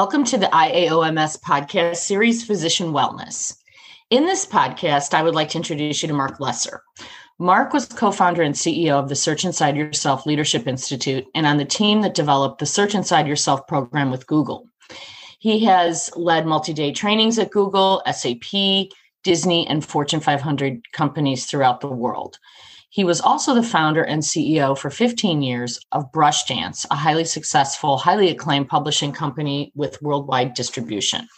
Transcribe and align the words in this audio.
Welcome 0.00 0.24
to 0.24 0.38
the 0.38 0.46
IAOMS 0.46 1.42
podcast 1.42 1.96
series, 1.96 2.42
Physician 2.42 2.90
Wellness. 2.90 3.58
In 4.08 4.24
this 4.24 4.46
podcast, 4.46 5.12
I 5.12 5.22
would 5.22 5.34
like 5.34 5.50
to 5.50 5.58
introduce 5.58 6.00
you 6.00 6.08
to 6.08 6.14
Mark 6.14 6.40
Lesser. 6.40 6.82
Mark 7.38 7.74
was 7.74 7.84
co 7.84 8.10
founder 8.10 8.40
and 8.40 8.54
CEO 8.54 8.92
of 8.92 9.10
the 9.10 9.14
Search 9.14 9.44
Inside 9.44 9.76
Yourself 9.76 10.24
Leadership 10.24 10.66
Institute 10.66 11.26
and 11.34 11.46
on 11.46 11.58
the 11.58 11.66
team 11.66 12.00
that 12.00 12.14
developed 12.14 12.60
the 12.60 12.64
Search 12.64 12.94
Inside 12.94 13.28
Yourself 13.28 13.66
program 13.66 14.10
with 14.10 14.26
Google. 14.26 14.70
He 15.38 15.66
has 15.66 16.10
led 16.16 16.46
multi 16.46 16.72
day 16.72 16.92
trainings 16.92 17.38
at 17.38 17.50
Google, 17.50 18.02
SAP, 18.10 18.88
Disney, 19.22 19.66
and 19.66 19.84
Fortune 19.84 20.20
500 20.20 20.90
companies 20.92 21.44
throughout 21.44 21.82
the 21.82 21.88
world. 21.88 22.38
He 22.92 23.04
was 23.04 23.20
also 23.20 23.54
the 23.54 23.62
founder 23.62 24.02
and 24.02 24.20
CEO 24.20 24.76
for 24.76 24.90
15 24.90 25.42
years 25.42 25.78
of 25.92 26.10
Brush 26.10 26.44
Dance, 26.44 26.84
a 26.90 26.96
highly 26.96 27.24
successful, 27.24 27.96
highly 27.96 28.30
acclaimed 28.30 28.68
publishing 28.68 29.12
company 29.12 29.70
with 29.76 30.02
worldwide 30.02 30.54
distribution. 30.54 31.28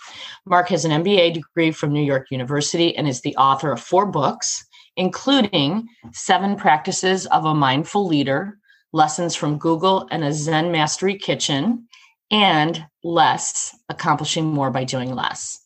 Mark 0.47 0.71
has 0.71 0.87
an 0.87 1.05
MBA 1.05 1.35
degree 1.35 1.71
from 1.71 1.93
New 1.93 2.03
York 2.03 2.31
University 2.31 2.97
and 2.97 3.07
is 3.07 3.21
the 3.21 3.37
author 3.37 3.71
of 3.71 3.83
four 3.83 4.07
books, 4.07 4.65
including 4.97 5.87
Seven 6.13 6.57
Practices 6.57 7.27
of 7.27 7.45
a 7.45 7.55
Mindful 7.55 8.07
Leader, 8.07 8.59
Lessons 8.95 9.35
from 9.35 9.59
Google 9.59 10.09
and 10.11 10.25
a 10.25 10.33
Zen 10.33 10.73
Monastery 10.73 11.19
Kitchen, 11.19 11.87
and 12.31 12.83
Less, 13.05 13.77
Accomplishing 13.91 14.47
More 14.47 14.71
by 14.71 14.85
Doing 14.85 15.15
Less. 15.15 15.61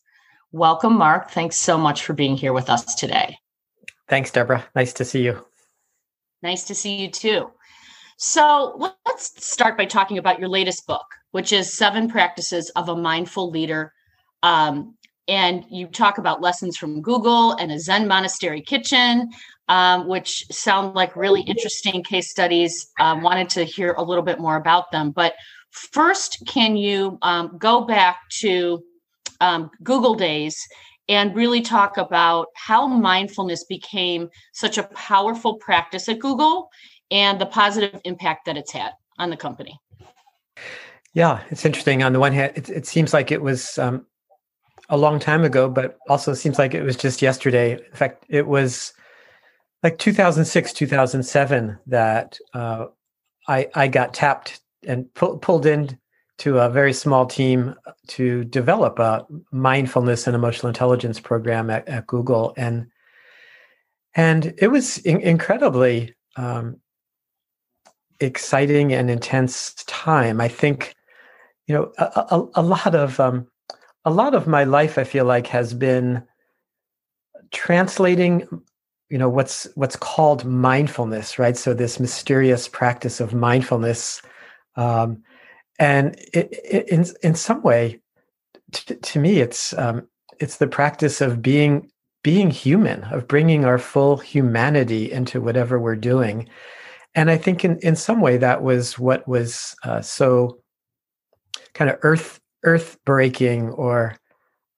Welcome, 0.51 0.97
Mark. 0.97 1.31
Thanks 1.31 1.55
so 1.55 1.77
much 1.77 2.03
for 2.03 2.11
being 2.11 2.35
here 2.35 2.51
with 2.51 2.69
us 2.69 2.93
today. 2.95 3.37
Thanks, 4.09 4.31
Deborah. 4.31 4.65
Nice 4.75 4.91
to 4.93 5.05
see 5.05 5.23
you. 5.23 5.45
Nice 6.43 6.63
to 6.65 6.75
see 6.75 6.95
you 6.95 7.09
too. 7.09 7.51
So 8.17 8.75
let's 9.05 9.45
start 9.45 9.77
by 9.77 9.85
talking 9.85 10.17
about 10.17 10.39
your 10.39 10.49
latest 10.49 10.87
book, 10.87 11.05
which 11.31 11.53
is 11.53 11.73
Seven 11.73 12.09
Practices 12.09 12.69
of 12.71 12.89
a 12.89 12.95
Mindful 12.95 13.51
Leader. 13.51 13.93
Um, 14.43 14.95
and 15.27 15.65
you 15.69 15.87
talk 15.87 16.17
about 16.17 16.41
lessons 16.41 16.77
from 16.77 17.01
Google 17.01 17.53
and 17.53 17.71
a 17.71 17.79
Zen 17.79 18.07
monastery 18.07 18.61
kitchen, 18.61 19.29
um, 19.67 20.07
which 20.07 20.45
sound 20.49 20.95
like 20.95 21.15
really 21.15 21.41
interesting 21.41 22.03
case 22.03 22.31
studies. 22.31 22.91
Um, 22.99 23.21
wanted 23.21 23.49
to 23.49 23.63
hear 23.65 23.93
a 23.93 24.03
little 24.03 24.23
bit 24.23 24.39
more 24.39 24.55
about 24.55 24.91
them. 24.91 25.11
But 25.11 25.33
first, 25.71 26.43
can 26.47 26.77
you 26.77 27.17
um, 27.21 27.57
go 27.57 27.81
back 27.81 28.19
to 28.39 28.83
um, 29.41 29.69
Google 29.83 30.15
days 30.15 30.57
and 31.09 31.35
really 31.35 31.61
talk 31.61 31.97
about 31.97 32.47
how 32.55 32.87
mindfulness 32.87 33.63
became 33.63 34.29
such 34.53 34.77
a 34.77 34.83
powerful 34.83 35.55
practice 35.55 36.09
at 36.09 36.19
Google 36.19 36.69
and 37.11 37.39
the 37.39 37.45
positive 37.45 38.01
impact 38.03 38.45
that 38.45 38.57
it's 38.57 38.71
had 38.71 38.91
on 39.17 39.29
the 39.29 39.37
company. 39.37 39.79
Yeah, 41.13 41.41
it's 41.49 41.65
interesting. 41.65 42.03
On 42.03 42.13
the 42.13 42.19
one 42.19 42.33
hand, 42.33 42.53
it, 42.55 42.69
it 42.69 42.85
seems 42.85 43.13
like 43.13 43.31
it 43.31 43.41
was 43.41 43.77
um, 43.77 44.05
a 44.89 44.97
long 44.97 45.19
time 45.19 45.43
ago, 45.43 45.69
but 45.69 45.97
also 46.09 46.31
it 46.31 46.35
seems 46.35 46.59
like 46.59 46.73
it 46.73 46.83
was 46.83 46.95
just 46.95 47.21
yesterday. 47.21 47.73
In 47.73 47.95
fact, 47.95 48.25
it 48.29 48.45
was 48.45 48.93
like 49.83 49.97
2006, 49.97 50.73
2007 50.73 51.79
that 51.87 52.37
uh, 52.53 52.87
I 53.47 53.67
I 53.73 53.87
got 53.87 54.13
tapped 54.13 54.59
and 54.85 55.11
pu- 55.13 55.37
pulled 55.37 55.65
in 55.65 55.97
to 56.39 56.59
a 56.59 56.69
very 56.69 56.93
small 56.93 57.25
team 57.25 57.75
to 58.07 58.43
develop 58.45 58.99
a 58.99 59.25
mindfulness 59.51 60.27
and 60.27 60.35
emotional 60.35 60.67
intelligence 60.67 61.19
program 61.19 61.69
at, 61.69 61.87
at 61.87 62.07
Google, 62.07 62.53
and 62.57 62.87
and 64.15 64.53
it 64.57 64.67
was 64.67 64.97
in- 64.99 65.21
incredibly 65.21 66.15
um, 66.35 66.79
exciting 68.19 68.93
and 68.93 69.09
intense 69.09 69.73
time. 69.85 70.41
I 70.41 70.47
think, 70.47 70.95
you 71.67 71.75
know, 71.75 71.91
a, 71.97 72.03
a, 72.31 72.47
a 72.55 72.61
lot 72.61 72.95
of 72.95 73.19
um, 73.19 73.47
a 74.05 74.11
lot 74.11 74.33
of 74.33 74.47
my 74.47 74.63
life, 74.63 74.97
I 74.97 75.03
feel 75.03 75.25
like, 75.25 75.47
has 75.47 75.73
been 75.73 76.23
translating 77.51 78.47
you 79.09 79.17
know 79.17 79.29
what's 79.29 79.67
what's 79.75 79.95
called 79.95 80.43
mindfulness 80.43 81.39
right 81.39 81.55
so 81.55 81.73
this 81.73 81.97
mysterious 81.97 82.67
practice 82.67 83.21
of 83.21 83.33
mindfulness 83.33 84.21
um, 84.75 85.23
and 85.79 86.15
it, 86.33 86.49
it, 86.51 86.89
in 86.89 87.05
in 87.21 87.35
some 87.35 87.61
way, 87.61 88.01
t- 88.71 88.95
to 88.95 89.19
me, 89.19 89.39
it's 89.39 89.77
um, 89.77 90.07
it's 90.39 90.57
the 90.57 90.67
practice 90.67 91.21
of 91.21 91.41
being 91.41 91.89
being 92.23 92.49
human, 92.49 93.03
of 93.05 93.27
bringing 93.27 93.63
our 93.65 93.77
full 93.77 94.17
humanity 94.17 95.11
into 95.11 95.39
whatever 95.39 95.79
we're 95.79 95.95
doing. 95.95 96.49
And 97.15 97.29
I 97.29 97.37
think 97.37 97.63
in 97.63 97.79
in 97.79 97.95
some 97.95 98.21
way 98.21 98.37
that 98.37 98.63
was 98.63 98.97
what 98.97 99.27
was 99.27 99.75
uh, 99.83 100.01
so 100.01 100.59
kind 101.73 101.89
of 101.89 101.97
earth 102.01 102.39
earth 102.63 102.97
breaking 103.05 103.69
or 103.71 104.17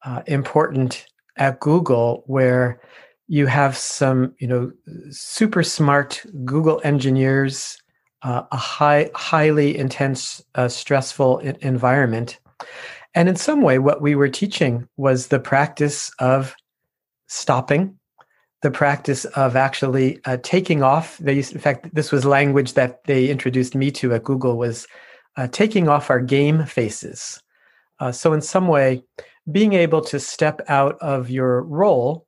uh, 0.04 0.22
important 0.28 1.06
at 1.38 1.60
Google, 1.60 2.24
where 2.28 2.82
you 3.28 3.46
have 3.46 3.78
some 3.78 4.34
you 4.40 4.48
know 4.48 4.72
super 5.12 5.64
smart 5.64 6.24
Google 6.44 6.82
engineers 6.84 7.78
uh, 8.22 8.44
a 8.52 8.58
high, 8.58 9.10
highly 9.16 9.78
intense, 9.78 10.44
uh, 10.56 10.68
stressful 10.68 11.40
environment. 11.40 12.40
And 13.16 13.30
in 13.30 13.36
some 13.36 13.62
way, 13.62 13.80
what 13.80 14.02
we 14.02 14.16
were 14.16 14.30
teaching 14.30 14.88
was 14.98 15.28
the 15.28 15.40
practice 15.40 16.12
of 16.20 16.56
stopping, 17.28 17.98
the 18.62 18.72
practice 18.72 19.26
of 19.26 19.56
actually 19.56 20.20
uh, 20.26 20.38
taking 20.44 20.84
off. 20.84 21.18
They 21.18 21.34
used, 21.34 21.54
in 21.54 21.60
fact, 21.60 21.94
this 21.94 22.12
was 22.12 22.26
language 22.26 22.74
that 22.74 23.04
they 23.06 23.30
introduced 23.30 23.76
me 23.76 23.92
to 23.92 24.14
at 24.14 24.24
Google 24.24 24.58
was 24.58 24.88
uh, 25.38 25.48
taking 25.48 25.88
off 25.88 26.10
our 26.10 26.20
game 26.20 26.66
faces. 26.66 27.42
Uh, 28.00 28.12
so, 28.12 28.34
in 28.34 28.42
some 28.42 28.68
way, 28.68 29.04
being 29.52 29.74
able 29.74 30.02
to 30.02 30.20
step 30.20 30.62
out 30.68 30.98
of 31.02 31.30
your 31.30 31.64
role 31.64 32.26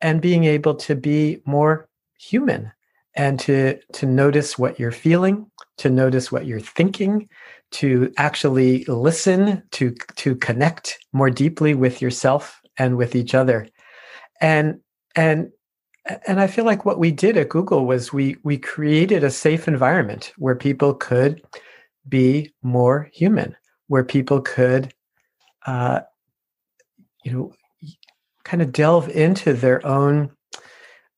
and 0.00 0.20
being 0.20 0.44
able 0.44 0.74
to 0.74 0.94
be 0.94 1.40
more 1.44 1.88
human 2.18 2.70
and 3.18 3.38
to 3.40 3.78
to 3.92 4.06
notice 4.06 4.58
what 4.58 4.80
you're 4.80 4.92
feeling 4.92 5.50
to 5.76 5.90
notice 5.90 6.32
what 6.32 6.46
you're 6.46 6.60
thinking 6.60 7.28
to 7.70 8.12
actually 8.16 8.84
listen 8.86 9.62
to 9.72 9.94
to 10.16 10.34
connect 10.36 10.98
more 11.12 11.28
deeply 11.30 11.74
with 11.74 12.00
yourself 12.00 12.60
and 12.78 12.96
with 12.96 13.14
each 13.14 13.34
other. 13.34 13.68
And 14.40 14.80
and 15.16 15.50
and 16.26 16.40
i 16.40 16.46
feel 16.46 16.64
like 16.64 16.84
what 16.84 16.98
we 16.98 17.10
did 17.10 17.36
at 17.36 17.50
google 17.50 17.84
was 17.84 18.12
we 18.12 18.36
we 18.42 18.56
created 18.56 19.22
a 19.22 19.30
safe 19.30 19.68
environment 19.68 20.32
where 20.38 20.54
people 20.54 20.94
could 20.94 21.42
be 22.08 22.50
more 22.62 23.10
human 23.12 23.54
where 23.88 24.04
people 24.04 24.40
could 24.40 24.94
uh 25.66 26.00
you 27.24 27.32
know 27.32 27.52
kind 28.44 28.62
of 28.62 28.72
delve 28.72 29.08
into 29.10 29.52
their 29.52 29.84
own 29.86 30.30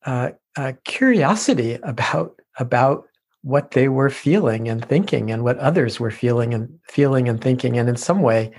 uh, 0.07 0.31
uh, 0.57 0.73
curiosity 0.85 1.75
about 1.83 2.41
about 2.59 3.07
what 3.43 3.71
they 3.71 3.89
were 3.89 4.11
feeling 4.11 4.69
and 4.69 4.85
thinking 4.85 5.31
and 5.31 5.43
what 5.43 5.59
others 5.59 5.99
were 5.99 6.11
feeling 6.11 6.53
and 6.53 6.79
feeling 6.85 7.29
and 7.29 7.41
thinking 7.41 7.79
and 7.79 7.89
in 7.89 7.97
some 7.97 8.21
way 8.21 8.53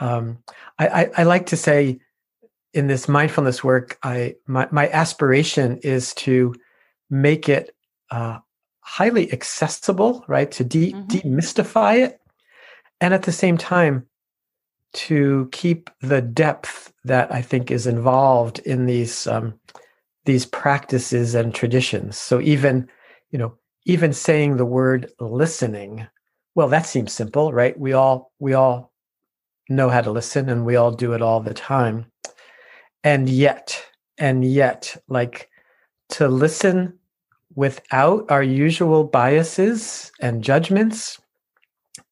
um, 0.00 0.38
I, 0.78 0.88
I, 0.88 1.10
I, 1.18 1.22
like 1.24 1.46
to 1.46 1.56
say 1.56 2.00
in 2.72 2.86
this 2.86 3.08
mindfulness 3.08 3.62
work 3.62 3.98
i 4.02 4.34
my, 4.46 4.68
my 4.70 4.88
aspiration 4.88 5.78
is 5.78 6.14
to 6.14 6.54
make 7.10 7.48
it 7.48 7.74
uh, 8.10 8.38
highly 8.80 9.32
accessible 9.32 10.24
right 10.28 10.50
to 10.52 10.64
de- 10.64 10.92
mm-hmm. 10.92 11.06
demystify 11.06 12.04
it 12.06 12.20
and 13.00 13.12
at 13.12 13.24
the 13.24 13.32
same 13.32 13.58
time 13.58 14.06
to 14.92 15.48
keep 15.52 15.90
the 16.00 16.22
depth 16.22 16.92
that 17.04 17.32
i 17.32 17.42
think 17.42 17.70
is 17.70 17.86
involved 17.86 18.58
in 18.60 18.86
these 18.86 19.26
um, 19.26 19.54
these 20.24 20.46
practices 20.46 21.34
and 21.34 21.54
traditions. 21.54 22.18
So 22.18 22.40
even, 22.40 22.88
you 23.30 23.38
know, 23.38 23.54
even 23.86 24.12
saying 24.12 24.56
the 24.56 24.64
word 24.64 25.10
listening, 25.20 26.06
well, 26.54 26.68
that 26.68 26.86
seems 26.86 27.12
simple, 27.12 27.52
right? 27.52 27.78
We 27.78 27.92
all 27.92 28.32
we 28.38 28.54
all 28.54 28.92
know 29.68 29.88
how 29.88 30.00
to 30.00 30.10
listen 30.10 30.48
and 30.48 30.64
we 30.64 30.76
all 30.76 30.90
do 30.90 31.12
it 31.12 31.22
all 31.22 31.40
the 31.40 31.54
time. 31.54 32.06
And 33.02 33.28
yet, 33.28 33.84
and 34.18 34.44
yet, 34.44 34.96
like 35.08 35.50
to 36.10 36.28
listen 36.28 36.98
without 37.54 38.24
our 38.30 38.42
usual 38.42 39.04
biases 39.04 40.10
and 40.20 40.42
judgments 40.42 41.20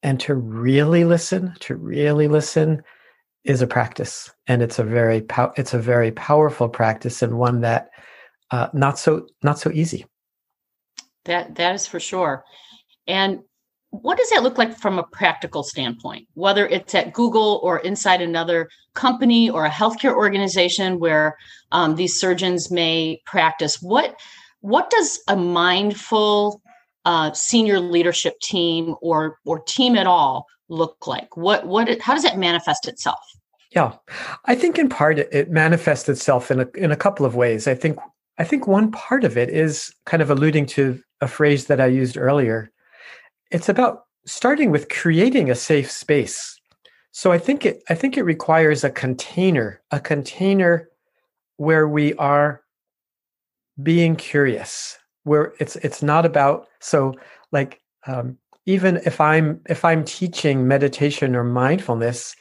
and 0.03 0.21
to 0.21 0.35
really 0.35 1.05
listen, 1.05 1.55
to 1.61 1.77
really 1.77 2.29
listen 2.29 2.83
is 3.45 3.61
a 3.61 3.67
practice 3.67 4.31
and 4.47 4.63
it's 4.63 4.79
a 4.79 4.85
very 4.85 5.21
pow- 5.21 5.53
it's 5.57 5.75
a 5.75 5.79
very 5.79 6.13
powerful 6.13 6.69
practice 6.69 7.23
and 7.23 7.39
one 7.39 7.61
that 7.63 7.91
uh, 8.51 8.69
not 8.73 8.99
so 8.99 9.27
not 9.43 9.59
so 9.59 9.71
easy. 9.71 10.07
That 11.25 11.55
that 11.57 11.75
is 11.75 11.87
for 11.87 12.01
sure. 12.01 12.45
And 13.07 13.41
what 13.91 14.17
does 14.17 14.31
that 14.31 14.43
look 14.43 14.57
like 14.57 14.79
from 14.79 14.99
a 14.99 15.03
practical 15.03 15.63
standpoint? 15.63 16.27
Whether 16.35 16.67
it's 16.67 16.95
at 16.95 17.13
Google 17.13 17.61
or 17.63 17.81
inside 17.81 18.23
another 18.23 18.69
company 18.95 19.51
or 19.51 19.67
a 19.67 19.71
healthcare 19.71 20.15
organization 20.15 20.99
where 20.99 21.37
um, 21.73 21.97
these 21.97 22.19
surgeons 22.19 22.71
may 22.71 23.21
practice, 23.27 23.83
what 23.83 24.19
what 24.61 24.89
does 24.91 25.21
a 25.29 25.37
mindful 25.37 26.63
uh, 27.05 27.33
senior 27.33 27.81
leadership 27.81 28.39
team 28.41 28.95
or 29.03 29.39
or 29.45 29.61
team 29.61 29.97
at 29.97 30.07
all 30.07 30.47
look 30.73 31.07
like? 31.07 31.37
What 31.37 31.67
what 31.67 32.01
how 32.01 32.15
does 32.15 32.25
it 32.25 32.37
manifest 32.37 32.89
itself? 32.89 33.21
Yeah, 33.71 33.93
I 34.47 34.55
think 34.55 34.79
in 34.79 34.89
part 34.89 35.19
it 35.19 35.51
manifests 35.51 36.09
itself 36.09 36.51
in 36.51 36.61
a 36.61 36.69
in 36.75 36.91
a 36.91 36.97
couple 36.97 37.25
of 37.25 37.37
ways. 37.37 37.69
I 37.69 37.75
think 37.75 37.99
I 38.39 38.45
think 38.45 38.67
one 38.67 38.91
part 38.91 39.25
of 39.25 39.37
it 39.37 39.51
is 39.51 39.95
kind 40.07 40.23
of 40.23 40.31
alluding 40.31 40.67
to 40.67 41.01
a 41.21 41.29
phrase 41.29 41.67
that 41.67 41.81
I 41.81 41.87
used 41.87 42.17
earlier. 42.17 42.71
It's 43.51 43.69
about 43.69 44.05
starting 44.27 44.71
with 44.71 44.89
creating 44.89 45.51
a 45.51 45.55
safe 45.55 45.91
space. 45.91 46.59
So 47.13 47.31
I 47.31 47.39
think 47.39 47.67
it 47.67 47.83
I 47.89 47.95
think 47.95 48.17
it 48.17 48.23
requires 48.23 48.85
a 48.85 48.91
container, 48.91 49.83
a 49.91 50.01
container 50.01 50.89
where 51.57 51.87
we 51.87 52.15
are 52.15 52.63
being 53.83 54.17
curious, 54.17 54.99
where 55.25 55.53
it's 55.61 55.77
it's 55.77 56.03
not 56.03 56.25
about 56.25 56.69
so 56.81 57.15
like 57.53 57.81
um, 58.07 58.39
even 58.67 59.01
if 59.05 59.21
I'm 59.21 59.61
if 59.69 59.85
I'm 59.85 60.05
teaching 60.05 60.69
meditation 60.69 61.35
or 61.35 61.45
mindfulness, 61.45 62.37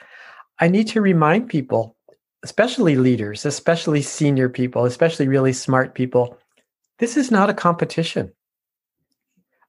I 0.59 0.67
need 0.67 0.87
to 0.89 1.01
remind 1.01 1.49
people, 1.49 1.95
especially 2.43 2.95
leaders, 2.95 3.45
especially 3.45 4.01
senior 4.01 4.49
people, 4.49 4.85
especially 4.85 5.27
really 5.27 5.53
smart 5.53 5.95
people, 5.95 6.37
this 6.99 7.17
is 7.17 7.31
not 7.31 7.49
a 7.49 7.53
competition. 7.53 8.31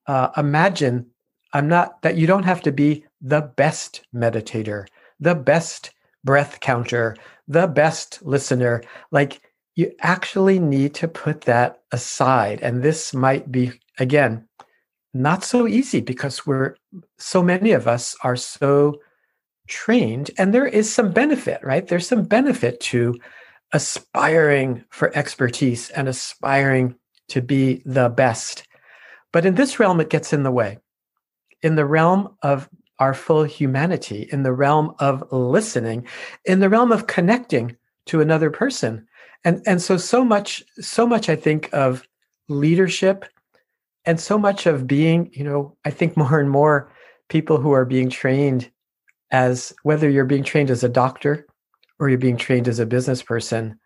Uh, 0.06 0.28
imagine 0.36 1.06
I'm 1.54 1.68
not 1.68 2.02
that 2.02 2.16
you 2.16 2.26
don't 2.26 2.42
have 2.42 2.62
to 2.62 2.72
be 2.72 3.04
the 3.20 3.40
best 3.40 4.02
meditator, 4.14 4.86
the 5.20 5.34
best 5.34 5.92
breath 6.24 6.60
counter, 6.60 7.16
the 7.48 7.66
best 7.66 8.22
listener. 8.22 8.82
Like 9.10 9.40
you 9.74 9.92
actually 10.00 10.58
need 10.58 10.94
to 10.96 11.08
put 11.08 11.42
that 11.42 11.82
aside. 11.92 12.60
And 12.62 12.82
this 12.82 13.14
might 13.14 13.50
be, 13.50 13.72
again, 13.98 14.46
not 15.14 15.44
so 15.44 15.66
easy 15.66 16.00
because 16.00 16.46
we're 16.46 16.76
so 17.18 17.42
many 17.42 17.72
of 17.72 17.86
us 17.86 18.16
are 18.22 18.36
so 18.36 19.00
trained 19.68 20.30
and 20.38 20.52
there 20.52 20.66
is 20.66 20.92
some 20.92 21.12
benefit 21.12 21.62
right? 21.62 21.86
There's 21.86 22.08
some 22.08 22.24
benefit 22.24 22.80
to 22.80 23.14
aspiring 23.72 24.84
for 24.90 25.16
expertise 25.16 25.90
and 25.90 26.08
aspiring 26.08 26.94
to 27.28 27.40
be 27.40 27.82
the 27.86 28.08
best. 28.08 28.66
But 29.32 29.46
in 29.46 29.54
this 29.54 29.78
realm 29.78 30.00
it 30.00 30.10
gets 30.10 30.32
in 30.32 30.42
the 30.42 30.50
way. 30.50 30.78
In 31.62 31.76
the 31.76 31.86
realm 31.86 32.36
of 32.42 32.68
our 32.98 33.14
full 33.14 33.44
humanity 33.44 34.28
in 34.30 34.42
the 34.42 34.52
realm 34.52 34.94
of 34.98 35.24
listening 35.32 36.06
in 36.44 36.60
the 36.60 36.68
realm 36.68 36.92
of 36.92 37.06
connecting 37.06 37.76
to 38.06 38.20
another 38.20 38.50
person. 38.50 39.06
And 39.44 39.62
and 39.66 39.82
so 39.82 39.96
so 39.96 40.24
much 40.24 40.62
so 40.80 41.06
much 41.06 41.28
i 41.28 41.34
think 41.34 41.68
of 41.72 42.06
leadership 42.48 43.24
and 44.04 44.20
so 44.20 44.38
much 44.38 44.66
of 44.66 44.86
being 44.86 45.30
you 45.32 45.44
know 45.44 45.76
i 45.84 45.90
think 45.90 46.16
more 46.16 46.38
and 46.40 46.50
more 46.50 46.92
people 47.28 47.58
who 47.58 47.72
are 47.72 47.84
being 47.84 48.10
trained 48.10 48.70
as 49.30 49.72
whether 49.82 50.08
you're 50.10 50.24
being 50.24 50.44
trained 50.44 50.70
as 50.70 50.84
a 50.84 50.88
doctor 50.88 51.46
or 51.98 52.08
you're 52.08 52.18
being 52.18 52.36
trained 52.36 52.68
as 52.68 52.78
a 52.78 52.86
business 52.86 53.22
person 53.22 53.78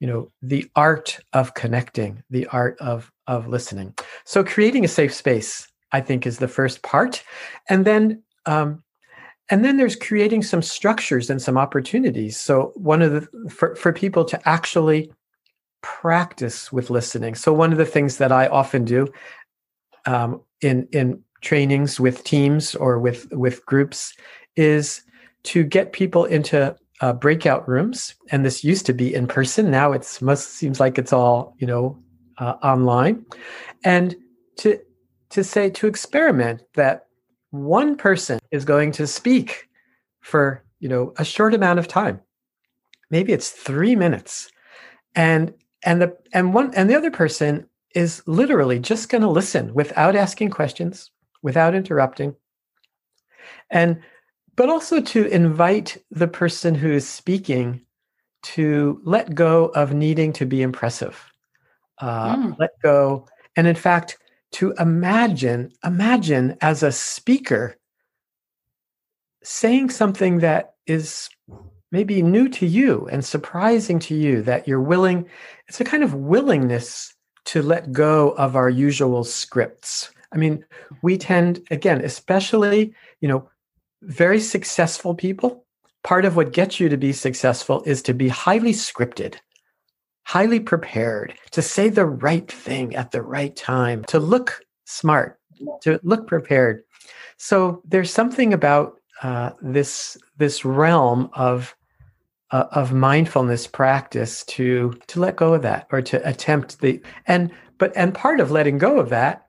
you 0.00 0.06
know 0.06 0.30
the 0.42 0.70
art 0.76 1.18
of 1.32 1.54
connecting 1.54 2.22
the 2.30 2.46
art 2.48 2.76
of 2.80 3.10
of 3.26 3.48
listening. 3.48 3.94
So 4.24 4.44
creating 4.44 4.84
a 4.84 4.88
safe 4.88 5.14
space 5.14 5.66
i 5.92 6.00
think 6.00 6.26
is 6.26 6.38
the 6.38 6.48
first 6.48 6.82
part. 6.82 7.22
And 7.70 7.84
then 7.84 8.22
um, 8.46 8.82
and 9.50 9.64
then 9.64 9.76
there's 9.76 9.96
creating 9.96 10.42
some 10.42 10.62
structures 10.62 11.30
and 11.30 11.40
some 11.40 11.56
opportunities. 11.56 12.38
So 12.38 12.72
one 12.76 13.02
of 13.02 13.12
the 13.12 13.48
for, 13.48 13.74
for 13.76 13.92
people 13.92 14.24
to 14.26 14.48
actually 14.48 15.12
practice 15.82 16.72
with 16.72 16.90
listening. 16.90 17.34
So 17.34 17.52
one 17.52 17.72
of 17.72 17.78
the 17.78 17.86
things 17.86 18.18
that 18.18 18.32
i 18.32 18.46
often 18.48 18.84
do 18.84 19.08
um, 20.06 20.40
in 20.60 20.88
in 20.92 21.22
trainings 21.40 22.00
with 22.00 22.24
teams 22.24 22.74
or 22.74 22.98
with 22.98 23.28
with 23.32 23.64
groups 23.66 24.14
is 24.56 25.02
to 25.44 25.62
get 25.62 25.92
people 25.92 26.24
into 26.24 26.74
uh, 27.00 27.12
breakout 27.12 27.68
rooms. 27.68 28.14
And 28.30 28.44
this 28.44 28.64
used 28.64 28.86
to 28.86 28.92
be 28.92 29.14
in 29.14 29.26
person. 29.26 29.70
Now 29.70 29.92
it's 29.92 30.22
most 30.22 30.52
seems 30.52 30.80
like 30.80 30.98
it's 30.98 31.12
all 31.12 31.54
you 31.58 31.66
know 31.66 31.98
uh, 32.38 32.54
online. 32.62 33.24
And 33.84 34.16
to 34.58 34.78
to 35.30 35.44
say 35.44 35.70
to 35.70 35.86
experiment 35.86 36.62
that 36.74 37.06
one 37.50 37.96
person 37.96 38.40
is 38.50 38.64
going 38.64 38.92
to 38.92 39.06
speak 39.06 39.68
for 40.20 40.64
you 40.80 40.88
know 40.88 41.12
a 41.18 41.24
short 41.24 41.54
amount 41.54 41.78
of 41.78 41.88
time. 41.88 42.20
Maybe 43.10 43.32
it's 43.32 43.50
3 43.50 43.94
minutes. 43.96 44.50
And 45.14 45.52
and 45.84 46.00
the 46.00 46.16
and 46.32 46.54
one 46.54 46.72
and 46.74 46.88
the 46.88 46.96
other 46.96 47.10
person 47.10 47.68
is 47.94 48.22
literally 48.26 48.78
just 48.78 49.08
going 49.08 49.22
to 49.22 49.28
listen 49.28 49.72
without 49.74 50.16
asking 50.16 50.50
questions, 50.50 51.10
without 51.42 51.74
interrupting. 51.74 52.34
And 53.70 54.00
but 54.56 54.68
also 54.68 55.00
to 55.00 55.26
invite 55.26 55.96
the 56.10 56.28
person 56.28 56.74
who 56.74 56.92
is 56.92 57.08
speaking 57.08 57.80
to 58.42 59.00
let 59.04 59.34
go 59.34 59.66
of 59.66 59.92
needing 59.92 60.32
to 60.34 60.46
be 60.46 60.62
impressive. 60.62 61.24
Uh, 61.98 62.36
mm. 62.36 62.58
Let 62.58 62.70
go. 62.82 63.26
And 63.56 63.66
in 63.66 63.74
fact, 63.74 64.18
to 64.52 64.72
imagine, 64.78 65.72
imagine 65.84 66.56
as 66.60 66.82
a 66.82 66.92
speaker 66.92 67.76
saying 69.42 69.90
something 69.90 70.38
that 70.38 70.74
is 70.86 71.28
maybe 71.90 72.22
new 72.22 72.48
to 72.48 72.66
you 72.66 73.08
and 73.10 73.24
surprising 73.24 73.98
to 74.00 74.14
you 74.14 74.42
that 74.42 74.68
you're 74.68 74.80
willing, 74.80 75.26
it's 75.68 75.80
a 75.80 75.84
kind 75.84 76.02
of 76.02 76.14
willingness 76.14 77.13
to 77.46 77.62
let 77.62 77.92
go 77.92 78.30
of 78.32 78.56
our 78.56 78.70
usual 78.70 79.24
scripts. 79.24 80.10
I 80.32 80.36
mean, 80.36 80.64
we 81.02 81.16
tend, 81.16 81.62
again, 81.70 82.04
especially, 82.04 82.94
you 83.20 83.28
know, 83.28 83.48
very 84.02 84.40
successful 84.40 85.14
people, 85.14 85.64
part 86.02 86.24
of 86.24 86.36
what 86.36 86.52
gets 86.52 86.80
you 86.80 86.88
to 86.88 86.96
be 86.96 87.12
successful 87.12 87.82
is 87.86 88.02
to 88.02 88.14
be 88.14 88.28
highly 88.28 88.72
scripted, 88.72 89.36
highly 90.24 90.60
prepared, 90.60 91.34
to 91.52 91.62
say 91.62 91.88
the 91.88 92.06
right 92.06 92.50
thing 92.50 92.94
at 92.96 93.10
the 93.10 93.22
right 93.22 93.54
time, 93.56 94.04
to 94.04 94.18
look 94.18 94.60
smart, 94.84 95.38
to 95.82 95.98
look 96.02 96.26
prepared. 96.26 96.82
So 97.36 97.82
there's 97.84 98.10
something 98.10 98.52
about 98.52 99.00
uh, 99.22 99.50
this 99.62 100.16
this 100.36 100.64
realm 100.64 101.30
of 101.34 101.74
uh, 102.54 102.68
of 102.70 102.92
mindfulness 102.92 103.66
practice 103.66 104.44
to 104.44 104.94
to 105.08 105.18
let 105.18 105.36
go 105.36 105.54
of 105.54 105.62
that 105.62 105.88
or 105.90 106.00
to 106.00 106.16
attempt 106.28 106.80
the 106.80 107.00
and 107.26 107.50
but 107.78 107.92
and 107.96 108.14
part 108.14 108.38
of 108.38 108.52
letting 108.52 108.78
go 108.78 108.98
of 109.00 109.08
that 109.08 109.46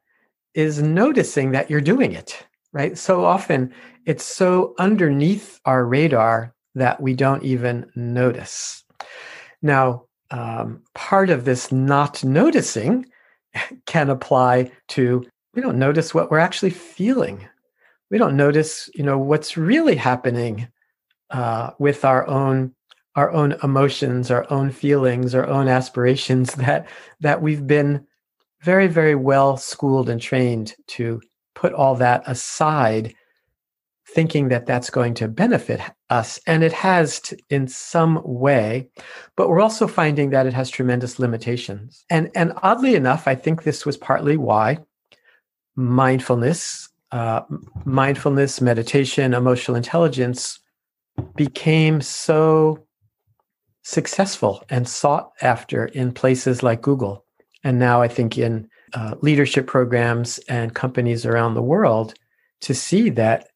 is 0.56 0.82
noticing 0.82 1.52
that 1.52 1.70
you're 1.70 1.82
doing 1.82 2.14
it 2.14 2.46
right? 2.76 2.98
So 2.98 3.24
often 3.24 3.74
it's 4.06 4.26
so 4.26 4.76
underneath 4.78 5.60
our 5.66 5.86
radar 5.86 6.54
that 6.76 7.02
we 7.02 7.14
don't 7.14 7.42
even 7.42 7.90
notice. 7.96 8.84
Now 9.62 10.04
um, 10.30 10.82
part 10.94 11.30
of 11.30 11.46
this 11.46 11.72
not 11.72 12.24
noticing 12.24 13.06
can 13.88 14.10
apply 14.10 14.72
to 14.90 15.26
we 15.54 15.62
don't 15.62 15.80
notice 15.80 16.14
what 16.14 16.30
we're 16.30 16.40
actually 16.40 16.72
feeling. 16.72 17.48
We 18.12 18.18
don't 18.18 18.36
notice 18.36 18.90
you 18.94 19.04
know 19.04 19.18
what's 19.18 19.58
really 19.58 19.96
happening 19.96 20.68
uh, 21.30 21.72
with 21.80 22.04
our 22.04 22.28
own 22.28 22.74
our 23.16 23.32
own 23.32 23.56
emotions, 23.64 24.30
our 24.30 24.46
own 24.52 24.72
feelings, 24.72 25.34
our 25.34 25.48
own 25.48 25.68
aspirations 25.68 26.54
that 26.56 26.88
that 27.22 27.42
we've 27.42 27.66
been 27.66 28.06
very, 28.62 28.88
very 28.88 29.16
well 29.16 29.58
schooled 29.58 30.10
and 30.10 30.22
trained 30.22 30.74
to 30.88 31.22
put 31.54 31.72
all 31.74 31.96
that 31.96 32.24
aside, 32.26 33.14
thinking 34.08 34.50
that 34.50 34.66
that's 34.66 34.90
going 34.90 35.14
to 35.14 35.28
benefit 35.28 35.80
us, 36.10 36.40
and 36.48 36.64
it 36.64 36.74
has 36.74 37.34
in 37.50 37.68
some 37.68 38.22
way. 38.24 38.90
But 39.36 39.50
we're 39.50 39.62
also 39.62 39.88
finding 39.88 40.32
that 40.32 40.48
it 40.48 40.54
has 40.54 40.70
tremendous 40.70 41.20
limitations, 41.20 42.04
and 42.10 42.30
and 42.36 42.54
oddly 42.64 42.96
enough, 42.96 43.28
I 43.28 43.36
think 43.36 43.64
this 43.64 43.86
was 43.86 43.98
partly 43.98 44.38
why 44.38 44.80
mindfulness, 45.76 46.90
uh, 47.12 47.42
mindfulness, 47.84 48.62
meditation, 48.62 49.34
emotional 49.34 49.76
intelligence 49.76 50.60
became 51.36 52.02
so 52.02 52.85
successful 53.86 54.64
and 54.70 54.90
sought 54.90 55.32
after 55.42 55.86
in 55.86 56.12
places 56.12 56.64
like 56.64 56.82
Google. 56.82 57.24
And 57.64 57.78
now 57.78 58.02
I 58.02 58.08
think 58.08 58.36
in 58.36 58.68
uh, 58.96 59.14
leadership 59.22 59.68
programs 59.68 60.40
and 60.50 60.74
companies 60.74 61.24
around 61.24 61.54
the 61.54 61.62
world 61.62 62.16
to 62.62 62.74
see 62.74 63.10
that, 63.12 63.48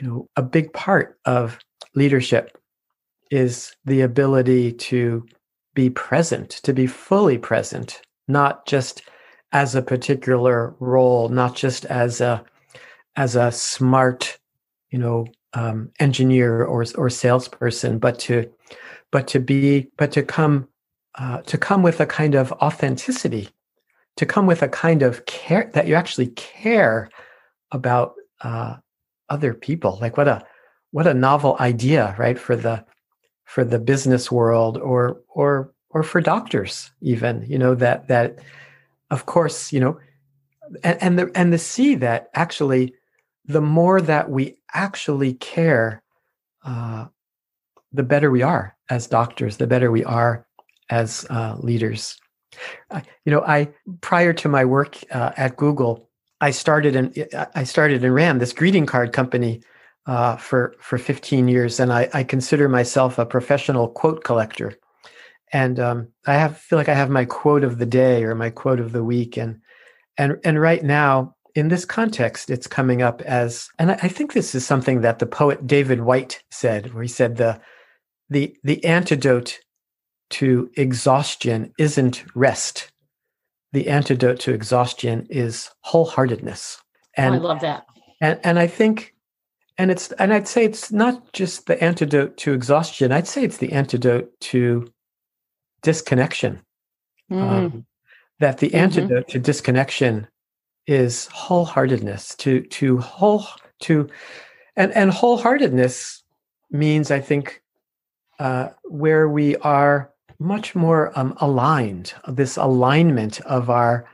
you 0.00 0.08
know, 0.08 0.28
a 0.36 0.42
big 0.42 0.72
part 0.72 1.18
of 1.26 1.58
leadership 1.94 2.56
is 3.30 3.76
the 3.84 4.00
ability 4.00 4.72
to 4.72 5.26
be 5.74 5.90
present, 5.90 6.50
to 6.62 6.72
be 6.72 6.86
fully 6.86 7.36
present, 7.36 8.00
not 8.28 8.66
just 8.66 9.02
as 9.52 9.74
a 9.74 9.82
particular 9.82 10.74
role, 10.80 11.28
not 11.28 11.54
just 11.54 11.84
as 11.86 12.22
a 12.22 12.42
as 13.16 13.36
a 13.36 13.52
smart, 13.52 14.38
you 14.90 14.98
know, 14.98 15.26
um, 15.54 15.90
engineer 16.00 16.64
or 16.64 16.84
or 16.96 17.10
salesperson, 17.10 17.98
but 17.98 18.18
to 18.20 18.50
but 19.10 19.26
to 19.28 19.40
be 19.40 19.88
but 19.96 20.12
to 20.12 20.22
come 20.22 20.68
uh, 21.16 21.42
to 21.42 21.58
come 21.58 21.82
with 21.82 22.00
a 22.00 22.06
kind 22.06 22.34
of 22.34 22.52
authenticity 22.52 23.48
to 24.16 24.26
come 24.26 24.46
with 24.46 24.62
a 24.62 24.68
kind 24.68 25.02
of 25.02 25.24
care 25.26 25.70
that 25.74 25.86
you 25.86 25.94
actually 25.94 26.28
care 26.28 27.10
about 27.72 28.14
uh, 28.42 28.76
other 29.28 29.54
people. 29.54 29.98
Like 30.00 30.16
what 30.16 30.28
a 30.28 30.44
what 30.90 31.06
a 31.06 31.14
novel 31.14 31.56
idea 31.60 32.14
right 32.18 32.38
for 32.38 32.56
the 32.56 32.84
for 33.44 33.64
the 33.64 33.78
business 33.78 34.32
world 34.32 34.78
or 34.78 35.20
or 35.28 35.72
or 35.90 36.02
for 36.02 36.20
doctors 36.20 36.90
even 37.00 37.44
you 37.48 37.58
know 37.58 37.74
that 37.74 38.08
that 38.08 38.38
of 39.10 39.26
course 39.26 39.72
you 39.72 39.80
know 39.80 39.98
and, 40.82 41.02
and 41.02 41.18
the 41.18 41.30
and 41.34 41.52
the 41.52 41.58
see 41.58 41.94
that 41.94 42.30
actually 42.34 42.94
the 43.46 43.60
more 43.60 44.00
that 44.00 44.30
we 44.30 44.56
actually 44.74 45.34
care 45.34 46.02
uh, 46.64 47.06
the 47.92 48.02
better 48.02 48.30
we 48.30 48.42
are 48.42 48.76
as 48.90 49.06
doctors 49.06 49.56
the 49.56 49.66
better 49.66 49.90
we 49.90 50.04
are 50.04 50.46
as 50.90 51.26
uh, 51.30 51.56
leaders 51.58 52.18
uh, 52.90 53.00
you 53.24 53.32
know 53.32 53.42
i 53.42 53.68
prior 54.00 54.32
to 54.32 54.48
my 54.48 54.64
work 54.64 54.98
uh, 55.12 55.32
at 55.36 55.56
google 55.56 56.08
i 56.40 56.50
started 56.50 56.96
and 56.96 57.28
i 57.54 57.64
started 57.64 58.04
and 58.04 58.14
ran 58.14 58.38
this 58.38 58.52
greeting 58.52 58.86
card 58.86 59.12
company 59.12 59.60
uh, 60.06 60.36
for 60.36 60.74
for 60.78 60.98
15 60.98 61.48
years, 61.48 61.80
and 61.80 61.92
I, 61.92 62.08
I, 62.14 62.22
consider 62.22 62.68
myself 62.68 63.18
a 63.18 63.26
professional 63.26 63.88
quote 63.88 64.22
collector. 64.22 64.74
And 65.52 65.80
um, 65.80 66.08
I 66.26 66.34
have 66.34 66.58
feel 66.58 66.78
like 66.78 66.88
I 66.88 66.94
have 66.94 67.10
my 67.10 67.24
quote 67.24 67.64
of 67.64 67.78
the 67.78 67.86
day 67.86 68.24
or 68.24 68.34
my 68.34 68.50
quote 68.50 68.80
of 68.80 68.92
the 68.92 69.04
week, 69.04 69.36
and 69.36 69.60
and 70.16 70.38
and 70.44 70.60
right 70.60 70.82
now 70.82 71.34
in 71.56 71.68
this 71.68 71.86
context, 71.86 72.50
it's 72.50 72.66
coming 72.66 73.00
up 73.00 73.22
as, 73.22 73.68
and 73.78 73.92
I, 73.92 74.08
think 74.08 74.34
this 74.34 74.54
is 74.54 74.66
something 74.66 75.00
that 75.00 75.20
the 75.20 75.26
poet 75.26 75.66
David 75.66 76.02
Whyte 76.02 76.42
said, 76.50 76.92
where 76.92 77.02
he 77.02 77.08
said 77.08 77.36
the 77.36 77.58
the 78.28 78.54
the 78.62 78.84
antidote 78.84 79.58
to 80.30 80.70
exhaustion 80.76 81.72
isn't 81.78 82.24
rest. 82.34 82.92
The 83.72 83.88
antidote 83.88 84.40
to 84.40 84.52
exhaustion 84.52 85.26
is 85.30 85.70
wholeheartedness. 85.86 86.76
And 87.16 87.36
oh, 87.36 87.38
I 87.38 87.40
love 87.40 87.60
that. 87.60 87.86
And 88.20 88.38
and 88.44 88.58
I 88.58 88.66
think 88.66 89.14
and 89.78 89.90
it's 89.90 90.12
and 90.12 90.32
i'd 90.32 90.48
say 90.48 90.64
it's 90.64 90.90
not 90.90 91.32
just 91.32 91.66
the 91.66 91.82
antidote 91.82 92.36
to 92.38 92.52
exhaustion 92.52 93.12
i'd 93.12 93.26
say 93.26 93.44
it's 93.44 93.58
the 93.58 93.72
antidote 93.72 94.30
to 94.40 94.90
disconnection 95.82 96.60
mm. 97.30 97.38
um, 97.38 97.86
that 98.40 98.58
the 98.58 98.68
mm-hmm. 98.68 98.76
antidote 98.76 99.28
to 99.28 99.38
disconnection 99.38 100.26
is 100.86 101.28
wholeheartedness 101.28 102.36
to 102.36 102.62
to 102.62 102.98
whole 102.98 103.44
to 103.80 104.08
and 104.76 104.92
and 104.92 105.10
wholeheartedness 105.10 106.22
means 106.70 107.10
i 107.10 107.20
think 107.20 107.62
uh, 108.38 108.68
where 108.84 109.28
we 109.28 109.56
are 109.56 110.10
much 110.38 110.74
more 110.74 111.10
um, 111.18 111.34
aligned 111.40 112.12
this 112.28 112.56
alignment 112.56 113.40
of 113.42 113.70
our 113.70 114.06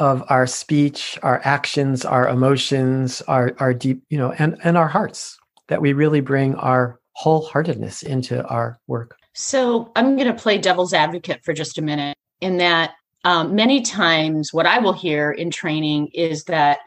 of 0.00 0.24
our 0.30 0.46
speech, 0.46 1.18
our 1.22 1.42
actions, 1.44 2.04
our 2.04 2.26
emotions, 2.28 3.20
our 3.28 3.52
our 3.58 3.74
deep, 3.74 4.02
you 4.08 4.18
know, 4.18 4.32
and 4.32 4.56
and 4.64 4.76
our 4.76 4.88
hearts 4.88 5.38
that 5.68 5.80
we 5.80 5.92
really 5.92 6.20
bring 6.20 6.54
our 6.56 6.98
wholeheartedness 7.22 8.02
into 8.02 8.44
our 8.46 8.80
work. 8.86 9.16
So 9.34 9.92
I'm 9.94 10.16
going 10.16 10.26
to 10.26 10.34
play 10.34 10.58
devil's 10.58 10.92
advocate 10.92 11.44
for 11.44 11.52
just 11.52 11.78
a 11.78 11.82
minute. 11.82 12.16
In 12.40 12.56
that, 12.56 12.94
um, 13.24 13.54
many 13.54 13.82
times, 13.82 14.52
what 14.52 14.66
I 14.66 14.78
will 14.78 14.92
hear 14.92 15.30
in 15.32 15.50
training 15.50 16.08
is 16.14 16.44
that 16.44 16.78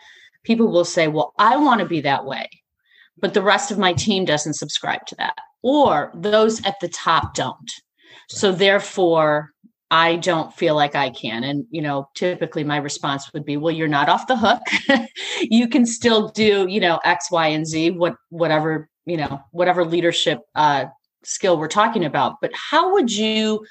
people 0.43 0.71
will 0.71 0.85
say, 0.85 1.07
"Well, 1.07 1.33
I 1.37 1.57
want 1.57 1.79
to 1.79 1.85
be 1.85 2.01
that 2.01 2.25
way." 2.25 2.49
But 3.19 3.33
the 3.33 3.41
rest 3.41 3.71
of 3.71 3.77
my 3.77 3.93
team 3.93 4.25
doesn't 4.25 4.55
subscribe 4.55 5.05
to 5.07 5.15
that, 5.15 5.37
or 5.61 6.11
those 6.15 6.63
at 6.65 6.79
the 6.81 6.89
top 6.89 7.35
don't. 7.35 7.71
So, 8.29 8.51
therefore, 8.51 9.53
I 9.93 10.15
don't 10.15 10.51
feel 10.51 10.73
like 10.73 10.95
I 10.95 11.11
can. 11.11 11.43
And, 11.43 11.67
you 11.69 11.79
know, 11.79 12.09
typically 12.15 12.63
my 12.63 12.77
response 12.77 13.31
would 13.31 13.45
be, 13.45 13.57
well, 13.57 13.71
you're 13.71 13.87
not 13.87 14.09
off 14.09 14.25
the 14.25 14.35
hook. 14.35 15.07
you 15.41 15.67
can 15.67 15.85
still 15.85 16.29
do, 16.29 16.65
you 16.67 16.79
know, 16.79 16.99
X, 17.05 17.29
Y, 17.29 17.47
and 17.49 17.67
Z, 17.67 17.91
what, 17.91 18.15
whatever, 18.29 18.89
you 19.05 19.17
know, 19.17 19.39
whatever 19.51 19.85
leadership 19.85 20.39
uh, 20.55 20.85
skill 21.21 21.59
we're 21.59 21.67
talking 21.67 22.05
about. 22.05 22.37
But 22.41 22.49
how 22.55 22.91
would 22.93 23.15
you, 23.15 23.63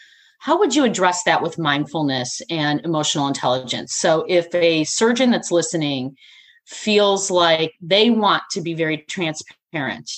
how 0.43 0.59
would 0.59 0.75
you 0.75 0.85
address 0.85 1.23
that 1.25 1.43
with 1.43 1.59
mindfulness 1.59 2.41
and 2.51 2.81
emotional 2.85 3.29
intelligence? 3.29 3.95
So 3.95 4.25
if 4.29 4.53
a 4.55 4.85
surgeon 4.85 5.31
that's 5.31 5.53
listening 5.53 6.17
feels 6.67 7.31
like 7.31 7.75
they 7.81 8.11
want 8.11 8.43
to 8.53 8.61
be 8.61 8.75
very 8.75 8.99
transparent 9.09 10.11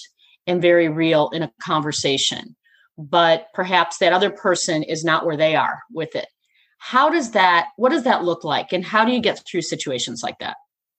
and 0.47 0.63
very 0.63 0.89
real 0.89 1.31
in 1.31 1.43
a 1.43 1.53
conversation, 1.63 2.57
but 2.97 3.47
perhaps 3.55 3.99
that 3.99 4.13
other 4.13 4.31
person 4.31 4.83
is 4.83 5.05
not 5.05 5.27
where 5.27 5.37
they 5.37 5.57
are 5.57 5.83
with 5.93 6.15
it 6.15 6.27
how 6.85 7.09
does 7.09 7.31
that 7.31 7.69
what 7.77 7.91
does 7.91 8.03
that 8.03 8.25
look 8.25 8.45
like? 8.45 8.73
And 8.73 8.85
how 8.85 9.07
do 9.07 9.13
you 9.13 9.21
get 9.21 9.43
through 9.47 9.63
situations 9.63 10.23
like 10.23 10.39
that? 10.41 10.57